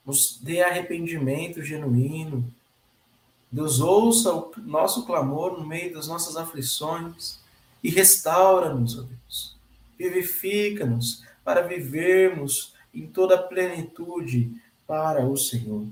nos 0.05 0.39
dê 0.41 0.63
arrependimento 0.63 1.61
genuíno. 1.61 2.49
Deus, 3.51 3.81
ouça 3.81 4.33
o 4.33 4.53
nosso 4.59 5.05
clamor 5.05 5.59
no 5.59 5.67
meio 5.67 5.93
das 5.93 6.07
nossas 6.07 6.37
aflições 6.37 7.41
e 7.83 7.91
restaura-nos, 7.91 8.97
ó 8.97 9.03
Deus. 9.03 9.57
Vivifica-nos 9.99 11.25
para 11.45 11.63
vivermos 11.63 12.75
em 12.95 13.07
toda 13.07 13.35
a 13.35 13.43
plenitude 13.43 14.55
para 14.87 15.27
o 15.27 15.37
Senhor. 15.37 15.87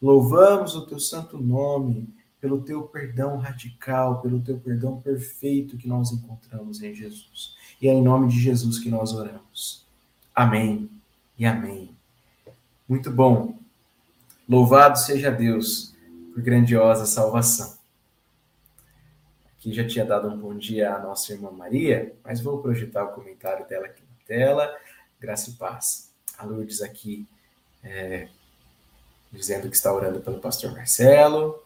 Louvamos 0.00 0.76
o 0.76 0.86
teu 0.86 1.00
santo 1.00 1.36
nome 1.36 2.08
pelo 2.40 2.62
teu 2.62 2.82
perdão 2.82 3.36
radical, 3.38 4.20
pelo 4.20 4.40
teu 4.40 4.58
perdão 4.58 5.00
perfeito 5.00 5.76
que 5.76 5.88
nós 5.88 6.12
encontramos 6.12 6.82
em 6.82 6.94
Jesus. 6.94 7.56
E 7.80 7.88
é 7.88 7.92
em 7.92 8.02
nome 8.02 8.28
de 8.28 8.38
Jesus 8.38 8.78
que 8.78 8.88
nós 8.88 9.12
oramos. 9.12 9.84
Amém 10.34 10.88
e 11.36 11.44
amém. 11.44 11.90
Muito 12.88 13.10
bom. 13.10 13.58
Louvado 14.48 14.98
seja 14.98 15.30
Deus 15.30 15.94
por 16.32 16.42
grandiosa 16.42 17.04
salvação. 17.04 17.76
Aqui 19.56 19.72
já 19.72 19.86
tinha 19.86 20.04
dado 20.04 20.28
um 20.28 20.38
bom 20.38 20.56
dia 20.56 20.94
à 20.94 21.00
nossa 21.00 21.32
irmã 21.32 21.50
Maria, 21.50 22.14
mas 22.24 22.40
vou 22.40 22.62
projetar 22.62 23.04
o 23.04 23.12
comentário 23.12 23.66
dela 23.66 23.86
aqui 23.86 24.02
na 24.02 24.24
tela. 24.24 24.76
Graça 25.18 25.50
e 25.50 25.54
paz. 25.54 26.14
A 26.38 26.44
Lourdes 26.44 26.80
aqui 26.80 27.26
é, 27.82 28.28
dizendo 29.32 29.68
que 29.68 29.76
está 29.76 29.92
orando 29.92 30.20
pelo 30.20 30.40
pastor 30.40 30.72
Marcelo. 30.72 31.62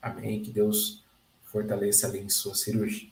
Amém. 0.00 0.42
Que 0.42 0.50
Deus 0.50 1.02
fortaleça 1.44 2.06
ali 2.06 2.20
em 2.20 2.28
sua 2.28 2.54
cirurgia. 2.54 3.08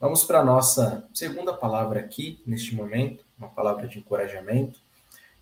Vamos 0.00 0.22
para 0.22 0.40
a 0.40 0.44
nossa 0.44 1.04
segunda 1.12 1.52
palavra 1.52 1.98
aqui, 1.98 2.40
neste 2.46 2.74
momento, 2.74 3.24
uma 3.36 3.48
palavra 3.48 3.88
de 3.88 3.98
encorajamento, 3.98 4.78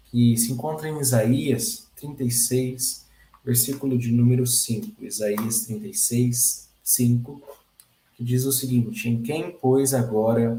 que 0.06 0.36
se 0.38 0.50
encontra 0.50 0.88
em 0.88 0.98
Isaías 0.98 1.86
36, 1.96 3.06
versículo 3.44 3.98
de 3.98 4.10
número 4.10 4.46
5. 4.46 5.04
Isaías 5.04 5.66
36, 5.66 6.70
5, 6.82 7.42
que 8.14 8.24
diz 8.24 8.46
o 8.46 8.52
seguinte: 8.52 9.10
Em 9.10 9.22
quem, 9.22 9.50
pois, 9.50 9.92
agora 9.92 10.58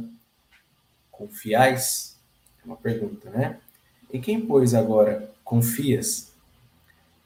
confiais? 1.10 2.16
É 2.62 2.68
uma 2.68 2.78
pergunta, 2.78 3.32
né? 3.32 3.60
Em 4.14 4.22
quem, 4.22 4.46
pois, 4.46 4.76
agora 4.76 5.34
confias? 5.48 6.34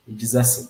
E 0.08 0.14
diz 0.14 0.36
assim: 0.36 0.70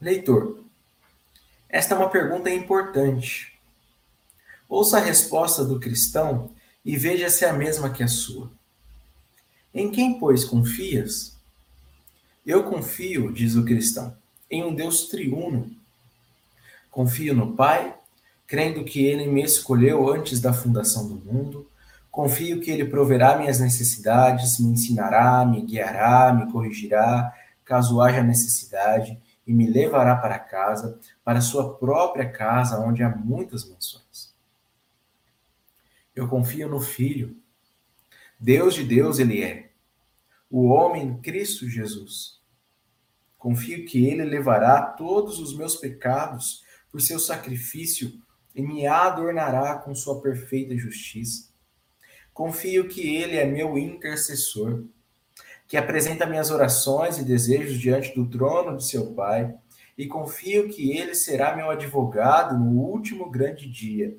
Leitor, 0.00 0.64
esta 1.68 1.94
é 1.94 1.98
uma 1.98 2.10
pergunta 2.10 2.50
importante. 2.50 3.58
Ouça 4.68 4.98
a 4.98 5.00
resposta 5.00 5.64
do 5.64 5.78
cristão 5.78 6.50
e 6.84 6.96
veja 6.96 7.30
se 7.30 7.44
é 7.44 7.48
a 7.48 7.52
mesma 7.52 7.90
que 7.90 8.02
a 8.02 8.08
sua. 8.08 8.50
Em 9.72 9.90
quem, 9.90 10.18
pois, 10.18 10.44
confias? 10.44 11.36
Eu 12.44 12.64
confio, 12.64 13.32
diz 13.32 13.54
o 13.54 13.64
cristão, 13.64 14.16
em 14.50 14.64
um 14.64 14.74
Deus 14.74 15.06
triuno. 15.08 15.76
Confio 16.90 17.34
no 17.34 17.54
Pai, 17.54 17.95
crendo 18.46 18.84
que 18.84 19.04
ele 19.04 19.26
me 19.26 19.42
escolheu 19.42 20.08
antes 20.10 20.40
da 20.40 20.52
fundação 20.52 21.08
do 21.08 21.16
mundo. 21.16 21.68
Confio 22.10 22.60
que 22.60 22.70
ele 22.70 22.84
proverá 22.84 23.36
minhas 23.36 23.60
necessidades, 23.60 24.58
me 24.60 24.72
ensinará, 24.72 25.44
me 25.44 25.60
guiará, 25.62 26.32
me 26.32 26.50
corrigirá, 26.50 27.32
caso 27.64 28.00
haja 28.00 28.22
necessidade, 28.22 29.20
e 29.46 29.52
me 29.52 29.66
levará 29.66 30.16
para 30.16 30.38
casa, 30.38 30.98
para 31.24 31.40
sua 31.40 31.76
própria 31.76 32.28
casa, 32.28 32.80
onde 32.80 33.02
há 33.02 33.08
muitas 33.08 33.68
mansões. 33.68 34.34
Eu 36.14 36.26
confio 36.26 36.68
no 36.68 36.80
Filho. 36.80 37.36
Deus 38.40 38.74
de 38.74 38.82
Deus 38.82 39.18
ele 39.18 39.42
é. 39.42 39.70
O 40.50 40.66
homem 40.66 41.18
Cristo 41.18 41.68
Jesus. 41.68 42.40
Confio 43.36 43.84
que 43.84 44.06
ele 44.06 44.24
levará 44.24 44.80
todos 44.80 45.38
os 45.38 45.56
meus 45.56 45.76
pecados 45.76 46.62
por 46.90 47.00
seu 47.00 47.18
sacrifício 47.18 48.20
e 48.56 48.62
me 48.62 48.86
adornará 48.86 49.76
com 49.76 49.94
sua 49.94 50.22
perfeita 50.22 50.74
justiça. 50.74 51.50
Confio 52.32 52.88
que 52.88 53.14
ele 53.16 53.36
é 53.36 53.44
meu 53.44 53.76
intercessor, 53.76 54.84
que 55.68 55.76
apresenta 55.76 56.24
minhas 56.24 56.50
orações 56.50 57.18
e 57.18 57.24
desejos 57.24 57.78
diante 57.78 58.14
do 58.14 58.26
trono 58.26 58.78
de 58.78 58.86
seu 58.86 59.12
Pai, 59.12 59.54
e 59.96 60.06
confio 60.06 60.68
que 60.68 60.90
ele 60.90 61.14
será 61.14 61.54
meu 61.54 61.68
advogado 61.68 62.58
no 62.58 62.80
último 62.80 63.30
grande 63.30 63.68
dia, 63.70 64.16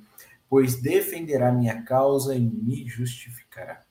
pois 0.48 0.80
defenderá 0.80 1.52
minha 1.52 1.82
causa 1.82 2.36
e 2.36 2.40
me 2.40 2.88
justificará. 2.88 3.84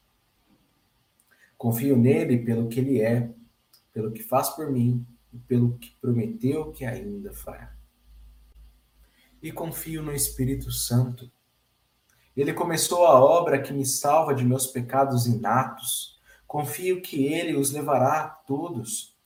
Confio 1.58 1.96
nele 1.96 2.38
pelo 2.38 2.68
que 2.68 2.78
ele 2.78 3.00
é, 3.00 3.30
pelo 3.92 4.12
que 4.12 4.22
faz 4.22 4.50
por 4.50 4.70
mim 4.70 5.04
e 5.32 5.38
pelo 5.38 5.76
que 5.78 5.96
prometeu 6.00 6.70
que 6.70 6.84
ainda 6.84 7.32
fará 7.32 7.75
e 9.42 9.52
confio 9.52 10.02
no 10.02 10.12
Espírito 10.12 10.70
Santo. 10.70 11.30
Ele 12.36 12.52
começou 12.52 13.06
a 13.06 13.18
obra 13.18 13.60
que 13.60 13.72
me 13.72 13.86
salva 13.86 14.34
de 14.34 14.44
meus 14.44 14.66
pecados 14.66 15.26
inatos. 15.26 16.20
Confio 16.46 17.00
que 17.00 17.24
ele 17.24 17.56
os 17.56 17.70
levará 17.70 18.20
a 18.20 18.28
todos. 18.28 19.16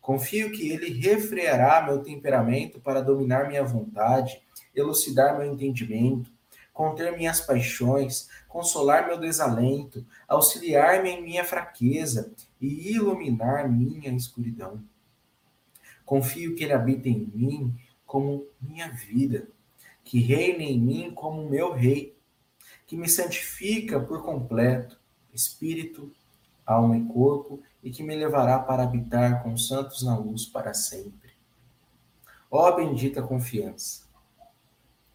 Confio 0.00 0.52
que 0.52 0.70
ele 0.70 0.92
refreará 0.92 1.82
meu 1.82 2.02
temperamento 2.02 2.80
para 2.80 3.02
dominar 3.02 3.48
minha 3.48 3.64
vontade, 3.64 4.40
elucidar 4.74 5.36
meu 5.36 5.52
entendimento, 5.52 6.30
conter 6.72 7.16
minhas 7.16 7.40
paixões, 7.40 8.28
consolar 8.48 9.06
meu 9.06 9.18
desalento, 9.18 10.06
auxiliar-me 10.26 11.10
em 11.10 11.22
minha 11.22 11.44
fraqueza 11.44 12.32
e 12.60 12.92
iluminar 12.94 13.70
minha 13.70 14.10
escuridão. 14.14 14.82
Confio 16.04 16.54
que 16.54 16.64
ele 16.64 16.72
habita 16.72 17.08
em 17.08 17.30
mim 17.34 17.76
como 18.06 18.46
minha 18.60 18.88
vida 18.88 19.48
que 20.10 20.18
reine 20.18 20.72
em 20.72 20.80
mim 20.80 21.14
como 21.14 21.48
meu 21.48 21.72
rei, 21.72 22.18
que 22.84 22.96
me 22.96 23.08
santifica 23.08 24.00
por 24.00 24.24
completo, 24.24 24.98
espírito, 25.32 26.12
alma 26.66 26.96
e 26.96 27.04
corpo, 27.04 27.62
e 27.80 27.92
que 27.92 28.02
me 28.02 28.16
levará 28.16 28.58
para 28.58 28.82
habitar 28.82 29.40
com 29.40 29.52
os 29.52 29.68
santos 29.68 30.02
na 30.02 30.18
luz 30.18 30.46
para 30.46 30.74
sempre. 30.74 31.30
Ó 32.50 32.72
bendita 32.72 33.22
confiança! 33.22 34.02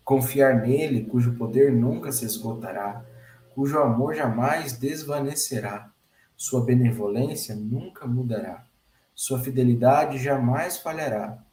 Confiar 0.01 0.61
nele, 0.61 1.03
cujo 1.03 1.35
poder 1.35 1.73
nunca 1.73 2.13
se 2.13 2.23
esgotará, 2.23 3.05
cujo 3.53 3.77
amor 3.77 4.15
jamais 4.15 4.77
desvanecerá, 4.77 5.91
sua 6.37 6.63
benevolência 6.63 7.53
nunca 7.53 8.07
mudará, 8.07 8.65
sua 9.13 9.39
fidelidade 9.39 10.19
jamais 10.19 10.77
falhará 10.77 11.45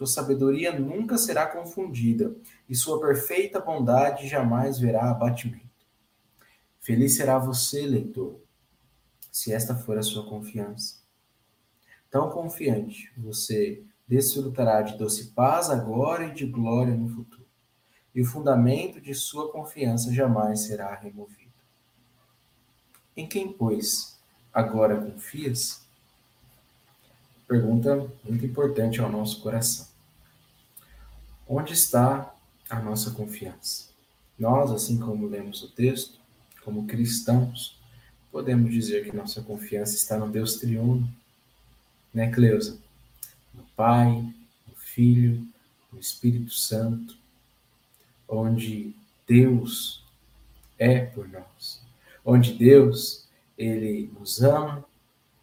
sua 0.00 0.06
sabedoria 0.06 0.72
nunca 0.72 1.18
será 1.18 1.46
confundida, 1.46 2.34
e 2.70 2.76
sua 2.76 3.00
perfeita 3.00 3.58
bondade 3.58 4.28
jamais 4.28 4.78
verá 4.78 5.10
abatimento. 5.10 5.68
Feliz 6.78 7.16
será 7.16 7.36
você, 7.36 7.84
leitor, 7.84 8.40
se 9.32 9.52
esta 9.52 9.74
for 9.74 9.98
a 9.98 10.02
sua 10.02 10.24
confiança. 10.24 11.00
Tão 12.08 12.30
confiante, 12.30 13.12
você 13.16 13.82
desfrutará 14.06 14.82
de 14.82 14.96
doce 14.96 15.32
paz 15.32 15.68
agora 15.68 16.26
e 16.26 16.32
de 16.32 16.46
glória 16.46 16.94
no 16.94 17.08
futuro. 17.08 17.40
e 18.12 18.20
o 18.20 18.26
fundamento 18.26 19.00
de 19.00 19.14
sua 19.14 19.52
confiança 19.52 20.12
jamais 20.12 20.62
será 20.62 20.92
removido. 20.96 21.52
Em 23.16 23.24
quem, 23.24 23.52
pois, 23.52 24.18
agora 24.52 25.00
confias? 25.00 25.86
Pergunta 27.46 28.10
muito 28.24 28.44
importante 28.44 29.00
ao 29.00 29.08
nosso 29.08 29.40
coração. 29.40 29.86
Onde 31.48 31.72
está 31.72 32.34
a 32.70 32.80
nossa 32.80 33.10
confiança? 33.10 33.90
Nós, 34.38 34.70
assim 34.70 34.98
como 34.98 35.26
lemos 35.26 35.62
o 35.62 35.68
texto, 35.68 36.18
como 36.64 36.86
cristãos, 36.86 37.78
podemos 38.30 38.72
dizer 38.72 39.04
que 39.04 39.14
nossa 39.14 39.42
confiança 39.42 39.96
está 39.96 40.16
no 40.16 40.30
Deus 40.30 40.54
triuno, 40.54 41.12
né, 42.14 42.30
Cleusa? 42.30 42.78
No 43.52 43.64
Pai, 43.76 44.12
no 44.66 44.74
Filho, 44.76 45.46
no 45.92 45.98
Espírito 45.98 46.52
Santo, 46.52 47.18
onde 48.28 48.94
Deus 49.26 50.04
é 50.78 51.00
por 51.00 51.28
nós, 51.28 51.82
onde 52.24 52.54
Deus, 52.54 53.28
ele 53.58 54.10
nos 54.18 54.40
ama, 54.40 54.84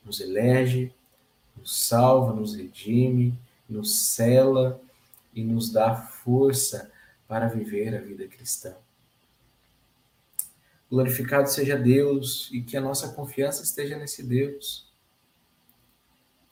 nos 0.04 0.22
elege, 0.22 0.92
nos 1.56 1.88
salva, 1.88 2.34
nos 2.34 2.56
redime, 2.56 3.38
nos 3.70 4.00
cela 4.00 4.82
e 5.36 5.44
nos 5.44 5.70
dá 5.70 5.96
força 5.96 6.92
para 7.28 7.48
viver 7.48 7.96
a 7.96 8.02
vida 8.02 8.28
cristã. 8.28 8.76
Glorificado 10.90 11.50
seja 11.50 11.78
Deus 11.78 12.50
e 12.52 12.62
que 12.62 12.78
a 12.78 12.82
nossa 12.82 13.10
confiança 13.10 13.62
esteja 13.62 13.98
nesse 13.98 14.24
Deus. 14.24 14.88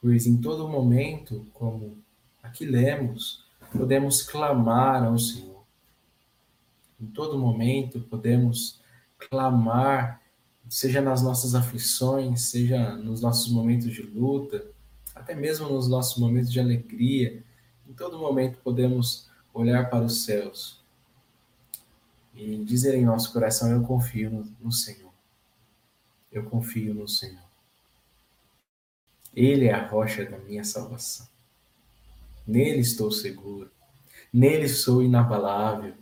Pois 0.01 0.27
em 0.27 0.37
todo 0.37 0.67
momento, 0.67 1.47
como 1.53 1.97
aqui 2.43 2.65
lemos, 2.65 3.45
podemos 3.71 4.21
clamar 4.21 5.03
ao 5.03 5.17
Senhor. 5.17 5.63
Em 6.99 7.07
todo 7.07 7.37
momento 7.37 8.01
podemos 8.01 8.81
clamar, 9.17 10.21
seja 10.67 11.01
nas 11.01 11.21
nossas 11.21 11.55
aflições, 11.55 12.41
seja 12.49 12.95
nos 12.97 13.21
nossos 13.21 13.51
momentos 13.51 13.91
de 13.93 14.01
luta, 14.01 14.65
até 15.13 15.33
mesmo 15.33 15.69
nos 15.69 15.87
nossos 15.87 16.17
momentos 16.17 16.51
de 16.51 16.59
alegria. 16.59 17.41
Em 17.87 17.93
todo 17.93 18.19
momento 18.19 18.59
podemos 18.63 19.24
olhar 19.55 19.89
para 19.89 20.03
os 20.03 20.25
céus 20.25 20.83
e 22.35 22.57
dizer 22.63 22.95
em 22.95 23.05
nosso 23.05 23.31
coração: 23.31 23.71
Eu 23.71 23.81
confio 23.81 24.29
no, 24.29 24.43
no 24.59 24.71
Senhor. 24.71 25.11
Eu 26.31 26.43
confio 26.43 26.93
no 26.93 27.07
Senhor. 27.07 27.45
Ele 29.33 29.65
é 29.65 29.73
a 29.73 29.87
rocha 29.87 30.25
da 30.25 30.37
minha 30.37 30.63
salvação. 30.63 31.27
Nele 32.45 32.81
estou 32.81 33.11
seguro. 33.11 33.71
Nele 34.31 34.67
sou 34.67 35.01
inabalável. 35.01 35.93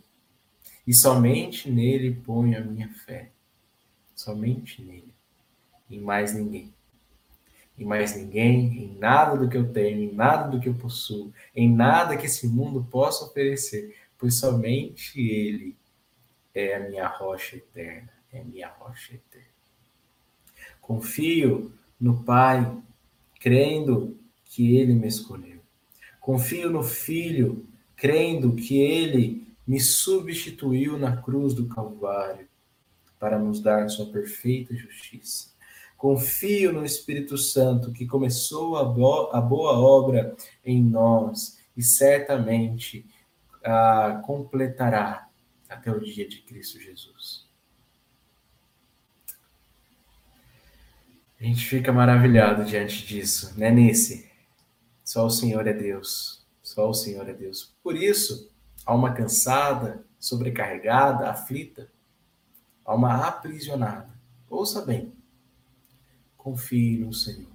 E 0.86 0.92
somente 0.92 1.70
nele 1.70 2.14
ponho 2.14 2.58
a 2.58 2.60
minha 2.60 2.92
fé. 2.92 3.30
Somente 4.14 4.82
nele. 4.82 5.14
Em 5.90 6.00
mais 6.00 6.34
ninguém. 6.34 6.72
Em 7.76 7.84
mais 7.84 8.16
ninguém, 8.16 8.84
em 8.84 8.98
nada 8.98 9.36
do 9.36 9.48
que 9.48 9.56
eu 9.56 9.72
tenho, 9.72 10.02
em 10.02 10.14
nada 10.14 10.48
do 10.48 10.60
que 10.60 10.68
eu 10.68 10.74
possuo, 10.74 11.32
em 11.54 11.72
nada 11.72 12.16
que 12.16 12.26
esse 12.26 12.46
mundo 12.46 12.86
possa 12.88 13.24
oferecer, 13.24 13.96
pois 14.16 14.38
somente 14.38 15.20
Ele 15.20 15.76
é 16.54 16.76
a 16.76 16.88
minha 16.88 17.08
rocha 17.08 17.56
eterna, 17.56 18.10
é 18.32 18.40
a 18.40 18.44
minha 18.44 18.68
rocha 18.68 19.14
eterna. 19.14 19.48
Confio 20.80 21.72
no 22.00 22.22
Pai, 22.22 22.76
crendo 23.40 24.16
que 24.44 24.76
Ele 24.76 24.94
me 24.94 25.08
escolheu. 25.08 25.60
Confio 26.20 26.70
no 26.70 26.82
Filho, 26.82 27.66
crendo 27.96 28.54
que 28.54 28.78
Ele 28.78 29.48
me 29.66 29.80
substituiu 29.80 30.98
na 30.98 31.16
cruz 31.16 31.54
do 31.54 31.66
Calvário 31.66 32.46
para 33.18 33.38
nos 33.38 33.60
dar 33.60 33.88
sua 33.88 34.06
perfeita 34.06 34.74
justiça. 34.76 35.53
Confio 35.96 36.72
no 36.72 36.84
Espírito 36.84 37.38
Santo 37.38 37.92
que 37.92 38.06
começou 38.06 38.76
a, 38.76 38.84
bo 38.84 39.30
a 39.32 39.40
boa 39.40 39.78
obra 39.78 40.36
em 40.64 40.82
nós 40.82 41.58
e 41.76 41.82
certamente 41.82 43.06
a 43.62 44.20
completará 44.24 45.28
até 45.68 45.90
o 45.90 46.00
dia 46.00 46.28
de 46.28 46.42
Cristo 46.42 46.78
Jesus. 46.78 47.44
A 51.40 51.44
gente 51.44 51.66
fica 51.66 51.92
maravilhado 51.92 52.64
diante 52.64 53.06
disso, 53.06 53.58
né, 53.58 53.70
Nesse? 53.70 54.30
Só 55.04 55.26
o 55.26 55.30
Senhor 55.30 55.66
é 55.66 55.72
Deus. 55.72 56.42
Só 56.62 56.88
o 56.88 56.94
Senhor 56.94 57.28
é 57.28 57.34
Deus. 57.34 57.74
Por 57.82 57.94
isso, 57.94 58.50
alma 58.86 59.12
cansada, 59.12 60.04
sobrecarregada, 60.18 61.28
aflita, 61.28 61.90
alma 62.84 63.26
aprisionada. 63.26 64.08
Ouça 64.48 64.80
bem. 64.84 65.12
Confie 66.44 66.98
no 66.98 67.10
Senhor. 67.10 67.50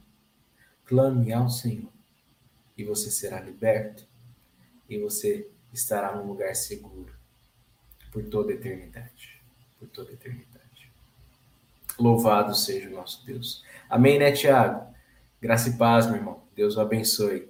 Clame 0.83 1.31
ao 1.31 1.47
Senhor. 1.47 1.91
E 2.75 2.83
você 2.83 3.11
será 3.11 3.39
liberto. 3.39 4.07
E 4.89 4.97
você 4.97 5.47
estará 5.71 6.15
num 6.15 6.25
lugar 6.25 6.55
seguro 6.55 7.13
por 8.11 8.27
toda 8.27 8.51
a 8.51 8.55
eternidade. 8.55 9.39
Por 9.77 9.87
toda 9.89 10.09
a 10.09 10.13
eternidade. 10.13 10.91
Louvado 11.99 12.55
seja 12.55 12.89
o 12.89 12.93
nosso 12.93 13.23
Deus. 13.27 13.63
Amém, 13.87 14.17
né, 14.17 14.31
Tiago? 14.31 14.91
Graça 15.39 15.69
e 15.69 15.77
paz, 15.77 16.07
meu 16.07 16.15
irmão. 16.15 16.41
Deus 16.55 16.75
o 16.75 16.81
abençoe. 16.81 17.47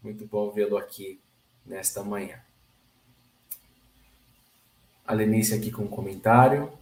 Muito 0.00 0.24
bom 0.24 0.52
vê-lo 0.52 0.76
aqui 0.76 1.20
nesta 1.64 2.04
manhã. 2.04 2.40
A 5.04 5.12
Lenice 5.12 5.52
aqui 5.52 5.72
com 5.72 5.82
um 5.82 5.88
comentário. 5.88 6.72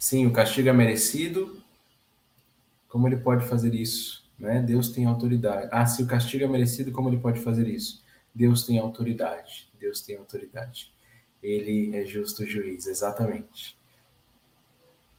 Sim, 0.00 0.26
o 0.26 0.32
castigo 0.32 0.70
é 0.70 0.72
merecido. 0.72 1.62
Como 2.88 3.06
ele 3.06 3.18
pode 3.18 3.46
fazer 3.46 3.74
isso? 3.74 4.24
Né? 4.38 4.62
Deus 4.62 4.88
tem 4.88 5.04
autoridade. 5.04 5.68
Ah, 5.70 5.84
se 5.84 6.02
o 6.02 6.06
castigo 6.06 6.42
é 6.42 6.48
merecido, 6.48 6.90
como 6.90 7.10
ele 7.10 7.18
pode 7.18 7.38
fazer 7.40 7.68
isso? 7.68 8.02
Deus 8.34 8.64
tem 8.64 8.78
autoridade. 8.78 9.68
Deus 9.78 10.00
tem 10.00 10.16
autoridade. 10.16 10.90
Ele 11.42 11.94
é 11.94 12.06
justo 12.06 12.46
juiz, 12.46 12.86
exatamente. 12.86 13.76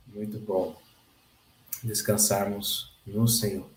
Muito 0.07 0.39
bom 0.39 0.75
descansarmos 1.83 2.91
no 3.05 3.27
Senhor. 3.27 3.69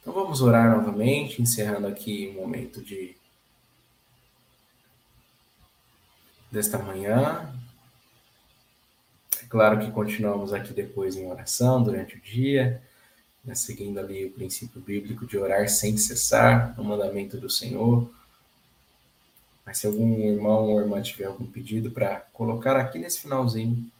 Então 0.00 0.12
vamos 0.12 0.40
orar 0.40 0.70
novamente, 0.70 1.42
encerrando 1.42 1.88
aqui 1.88 2.28
o 2.28 2.40
momento 2.40 2.80
de 2.80 3.16
desta 6.50 6.78
manhã. 6.78 7.52
É 9.42 9.46
claro 9.46 9.80
que 9.80 9.90
continuamos 9.90 10.52
aqui 10.52 10.72
depois 10.72 11.16
em 11.16 11.30
oração 11.30 11.82
durante 11.82 12.16
o 12.16 12.20
dia 12.20 12.82
né, 13.44 13.54
seguindo 13.54 13.98
ali 13.98 14.26
o 14.26 14.32
princípio 14.32 14.80
bíblico 14.80 15.26
de 15.26 15.38
orar 15.38 15.68
sem 15.68 15.96
cessar, 15.96 16.74
o 16.78 16.84
mandamento 16.84 17.38
do 17.38 17.48
Senhor. 17.48 18.10
Mas 19.64 19.78
se 19.78 19.86
algum 19.86 20.18
irmão 20.20 20.70
ou 20.70 20.80
irmã 20.80 21.00
tiver 21.00 21.26
algum 21.26 21.46
pedido 21.46 21.90
para 21.90 22.20
colocar 22.32 22.76
aqui 22.76 22.98
nesse 22.98 23.20
finalzinho, 23.20 23.90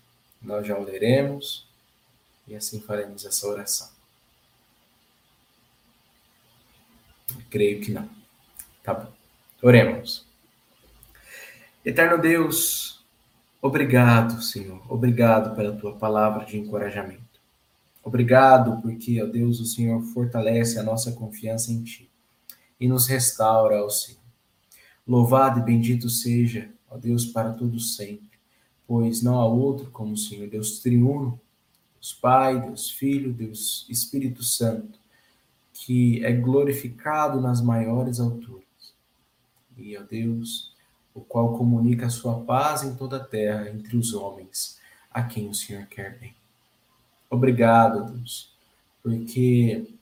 nós 0.43 0.66
já 0.66 0.77
o 0.79 0.85
leremos 0.85 1.66
e 2.47 2.55
assim 2.55 2.81
faremos 2.81 3.25
essa 3.25 3.47
oração. 3.47 3.89
Eu 7.31 7.43
creio 7.49 7.81
que 7.81 7.93
não. 7.93 8.09
Tá 8.83 8.95
bom. 8.95 9.12
Oremos. 9.62 10.27
Eterno 11.83 12.20
Deus, 12.20 13.03
obrigado, 13.62 14.43
Senhor. 14.43 14.83
Obrigado 14.87 15.57
pela 15.57 15.74
tua 15.74 15.97
palavra 15.97 16.45
de 16.45 16.59
encorajamento. 16.59 17.41
Obrigado, 18.05 18.83
porque, 18.83 19.22
ó 19.22 19.26
Deus, 19.26 19.61
o 19.61 19.64
Senhor 19.64 20.03
fortalece 20.03 20.78
a 20.78 20.83
nossa 20.83 21.12
confiança 21.12 21.72
em 21.72 21.83
Ti 21.83 22.11
e 22.78 22.87
nos 22.87 23.07
restaura, 23.07 23.83
ó 23.83 23.89
Senhor. 23.89 24.20
Louvado 25.07 25.61
e 25.61 25.62
bendito 25.62 26.11
seja, 26.11 26.70
ó 26.91 26.99
Deus, 26.99 27.24
para 27.24 27.55
todos 27.55 27.97
sempre, 27.97 28.39
pois 28.87 29.22
não 29.22 29.41
há 29.41 29.47
outro 29.47 29.91
como 29.91 30.12
o 30.12 30.18
Senhor, 30.18 30.51
Deus 30.51 30.81
triuno, 30.81 31.41
Deus 31.95 32.12
Pai, 32.12 32.61
Deus 32.61 32.91
Filho, 32.91 33.33
Deus 33.33 33.87
Espírito 33.89 34.43
Santo, 34.43 34.99
que 35.72 36.22
é 36.24 36.33
glorificado 36.33 37.41
nas 37.41 37.62
maiores 37.62 38.20
alturas. 38.20 38.64
E, 39.78 39.97
ó 39.97 40.03
Deus, 40.03 40.70
o 41.15 41.21
qual 41.21 41.57
comunica 41.57 42.07
a 42.07 42.11
sua 42.11 42.41
paz 42.41 42.83
em 42.83 42.95
toda 42.95 43.17
a 43.17 43.25
terra 43.25 43.69
entre 43.69 43.97
os 43.97 44.15
homens, 44.15 44.79
a 45.11 45.23
quem 45.23 45.49
o 45.49 45.55
Senhor 45.55 45.87
quer 45.87 46.19
bem. 46.19 46.35
Obrigado, 47.29 48.13
Deus, 48.13 48.53
porque 49.03 49.95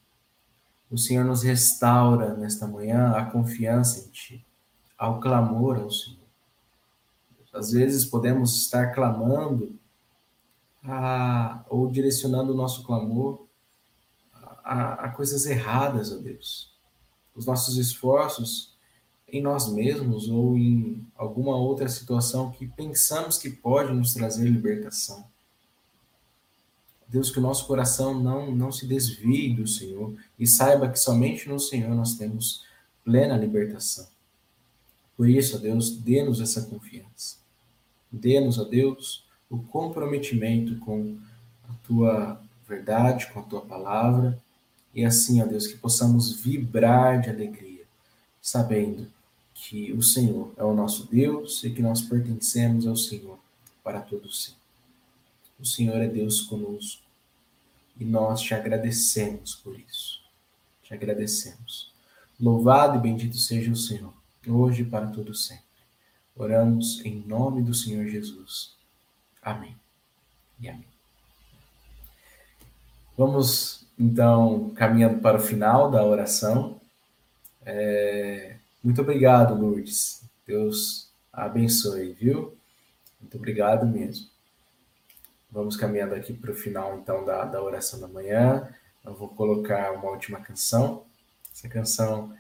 o 0.91 0.97
Senhor 0.97 1.25
nos 1.25 1.43
restaura 1.43 2.35
nesta 2.35 2.67
manhã 2.67 3.13
a 3.13 3.25
confiança 3.25 4.01
em 4.01 4.11
Ti, 4.11 4.47
ao 4.97 5.21
clamor 5.21 5.79
ao 5.79 5.91
Senhor. 5.91 6.19
Às 7.53 7.73
vezes 7.73 8.05
podemos 8.05 8.57
estar 8.57 8.95
clamando 8.95 9.79
a, 10.85 11.65
ou 11.69 11.91
direcionando 11.91 12.53
o 12.53 12.57
nosso 12.57 12.85
clamor 12.85 13.47
a, 14.65 15.07
a 15.07 15.09
coisas 15.11 15.47
erradas, 15.47 16.13
ó 16.13 16.17
Deus. 16.17 16.73
os 17.35 17.47
nossos 17.47 17.77
esforços 17.79 18.68
em 19.31 19.43
nós 19.43 19.70
mesmos 19.70 20.29
ou 20.29 20.57
em 20.57 21.07
alguma 21.16 21.57
outra 21.57 21.89
situação 21.89 22.51
que 22.51 22.66
pensamos 22.66 23.37
que 23.37 23.51
pode 23.51 23.93
nos 23.93 24.14
trazer 24.14 24.49
libertação. 24.49 25.24
Deus, 27.07 27.31
que 27.31 27.39
o 27.39 27.43
nosso 27.43 27.66
coração 27.66 28.18
não, 28.18 28.55
não 28.55 28.70
se 28.70 28.87
desvie 28.87 29.55
do 29.55 29.66
Senhor 29.66 30.14
e 30.39 30.47
saiba 30.47 30.89
que 30.89 30.99
somente 30.99 31.49
no 31.49 31.59
Senhor 31.59 31.95
nós 31.95 32.14
temos 32.14 32.64
plena 33.05 33.37
libertação. 33.37 34.07
Por 35.16 35.29
isso, 35.29 35.59
Deus, 35.59 35.91
dê-nos 35.97 36.41
essa 36.41 36.62
confiança. 36.62 37.39
Dê-nos, 38.12 38.59
ó 38.59 38.64
Deus, 38.64 39.24
o 39.51 39.59
comprometimento 39.59 40.79
com 40.79 41.16
a 41.68 41.72
tua 41.87 42.41
verdade, 42.66 43.26
com 43.33 43.41
a 43.41 43.43
tua 43.43 43.62
palavra, 43.62 44.39
e 44.95 45.05
assim, 45.05 45.43
ó 45.43 45.47
Deus, 45.47 45.66
que 45.66 45.79
possamos 45.79 46.41
vibrar 46.41 47.20
de 47.20 47.31
alegria, 47.31 47.85
sabendo 48.41 49.11
que 49.61 49.93
o 49.93 50.01
Senhor 50.01 50.53
é 50.57 50.63
o 50.63 50.73
nosso 50.73 51.07
Deus 51.11 51.65
e 51.65 51.71
que 51.71 51.83
nós 51.83 52.01
pertencemos 52.01 52.87
ao 52.87 52.97
Senhor 52.97 53.39
para 53.83 54.01
todo 54.01 54.31
sempre. 54.31 54.61
O 55.59 55.67
Senhor 55.67 55.97
é 55.97 56.07
Deus 56.07 56.43
conosco 56.43 57.03
e 57.99 58.05
nós 58.05 58.41
te 58.41 58.55
agradecemos 58.55 59.57
por 59.57 59.79
isso. 59.79 60.23
Te 60.83 60.95
agradecemos. 60.95 61.93
Louvado 62.41 62.97
e 62.97 63.01
bendito 63.01 63.37
seja 63.37 63.73
o 63.73 63.77
Senhor, 63.77 64.15
hoje 64.47 64.83
e 64.83 64.87
para 64.87 65.09
todo 65.09 65.35
sempre. 65.35 65.65
Oramos 66.37 67.05
em 67.05 67.17
nome 67.27 67.61
do 67.61 67.75
Senhor 67.75 68.07
Jesus. 68.07 68.77
Amém. 69.43 69.77
E 70.61 70.69
amém. 70.69 70.87
Vamos 73.17 73.85
então 73.99 74.71
caminhando 74.71 75.21
para 75.21 75.39
o 75.39 75.43
final 75.43 75.91
da 75.91 76.05
oração. 76.05 76.81
É... 77.67 78.58
Muito 78.83 79.01
obrigado, 79.01 79.55
Lourdes. 79.55 80.22
Deus 80.47 81.11
abençoe, 81.33 82.12
viu? 82.12 82.57
Muito 83.20 83.37
obrigado 83.37 83.87
mesmo. 83.87 84.26
Vamos 85.51 85.76
caminhando 85.76 86.14
aqui 86.14 86.33
para 86.33 86.53
o 86.53 86.55
final, 86.55 86.99
então, 86.99 87.24
da, 87.24 87.45
da 87.45 87.62
oração 87.62 87.99
da 87.99 88.07
manhã. 88.07 88.68
Eu 89.05 89.14
vou 89.14 89.29
colocar 89.29 89.93
uma 89.93 90.11
última 90.11 90.41
canção. 90.41 91.05
Essa 91.53 91.68
canção 91.68 92.35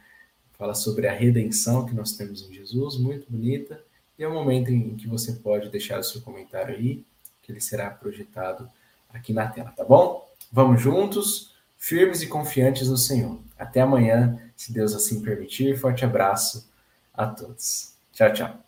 fala 0.52 0.74
sobre 0.74 1.08
a 1.08 1.12
redenção 1.12 1.86
que 1.86 1.94
nós 1.94 2.12
temos 2.12 2.42
em 2.42 2.52
Jesus, 2.52 2.96
muito 2.96 3.30
bonita. 3.30 3.82
E 4.18 4.22
é 4.22 4.28
o 4.28 4.34
momento 4.34 4.70
em 4.70 4.96
que 4.96 5.08
você 5.08 5.32
pode 5.32 5.70
deixar 5.70 5.98
o 5.98 6.04
seu 6.04 6.20
comentário 6.20 6.74
aí, 6.74 7.04
que 7.42 7.50
ele 7.50 7.60
será 7.60 7.90
projetado 7.90 8.68
aqui 9.08 9.32
na 9.32 9.48
tela, 9.48 9.70
tá 9.70 9.84
bom? 9.84 10.28
Vamos 10.52 10.80
juntos, 10.80 11.54
firmes 11.76 12.22
e 12.22 12.26
confiantes 12.26 12.88
no 12.88 12.96
Senhor. 12.96 13.38
Até 13.58 13.80
amanhã, 13.80 14.38
se 14.58 14.72
Deus 14.72 14.92
assim 14.92 15.22
permitir. 15.22 15.78
Forte 15.78 16.04
abraço 16.04 16.68
a 17.14 17.26
todos. 17.26 17.94
Tchau, 18.12 18.32
tchau. 18.32 18.67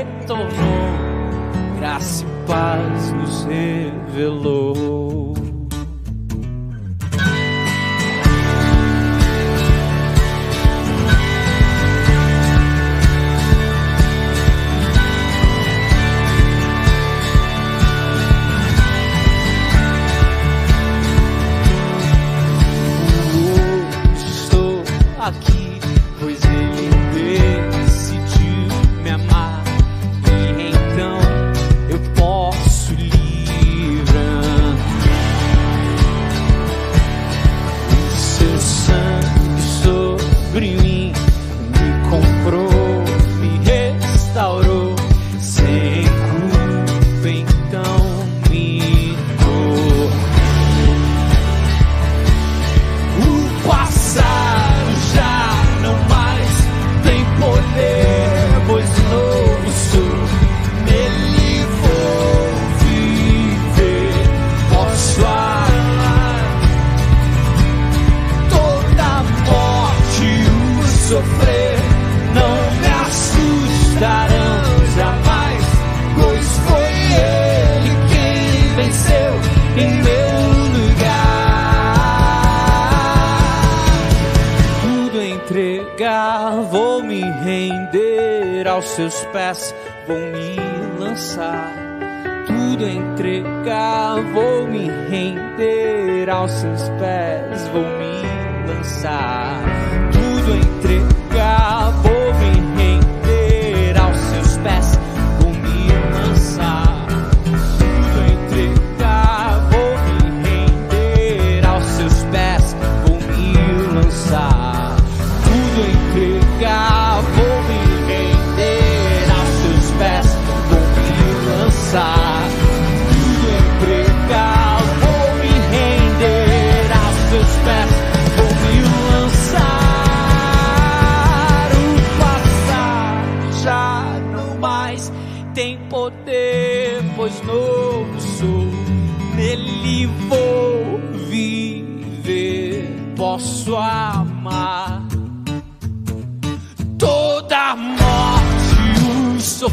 Retornou, 0.00 0.48
graça 1.78 2.24
e 2.24 2.46
paz 2.46 3.12
nos 3.12 3.44
revelou. 3.44 5.39
Aos 88.80 88.88
seus 88.88 89.24
pés 89.26 89.74
vou 90.06 90.18
me 90.18 90.56
lançar. 90.98 91.70
Tudo 92.46 92.88
entregar, 92.88 94.16
vou 94.32 94.66
me 94.66 94.88
render 94.88 96.30
aos 96.30 96.50
seus 96.50 96.88
pés, 96.98 97.68
vou 97.68 97.82
me 97.82 98.72
lançar. 98.72 99.60
Tudo 100.12 100.56
entregar, 100.56 101.79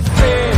morte, 0.03 0.56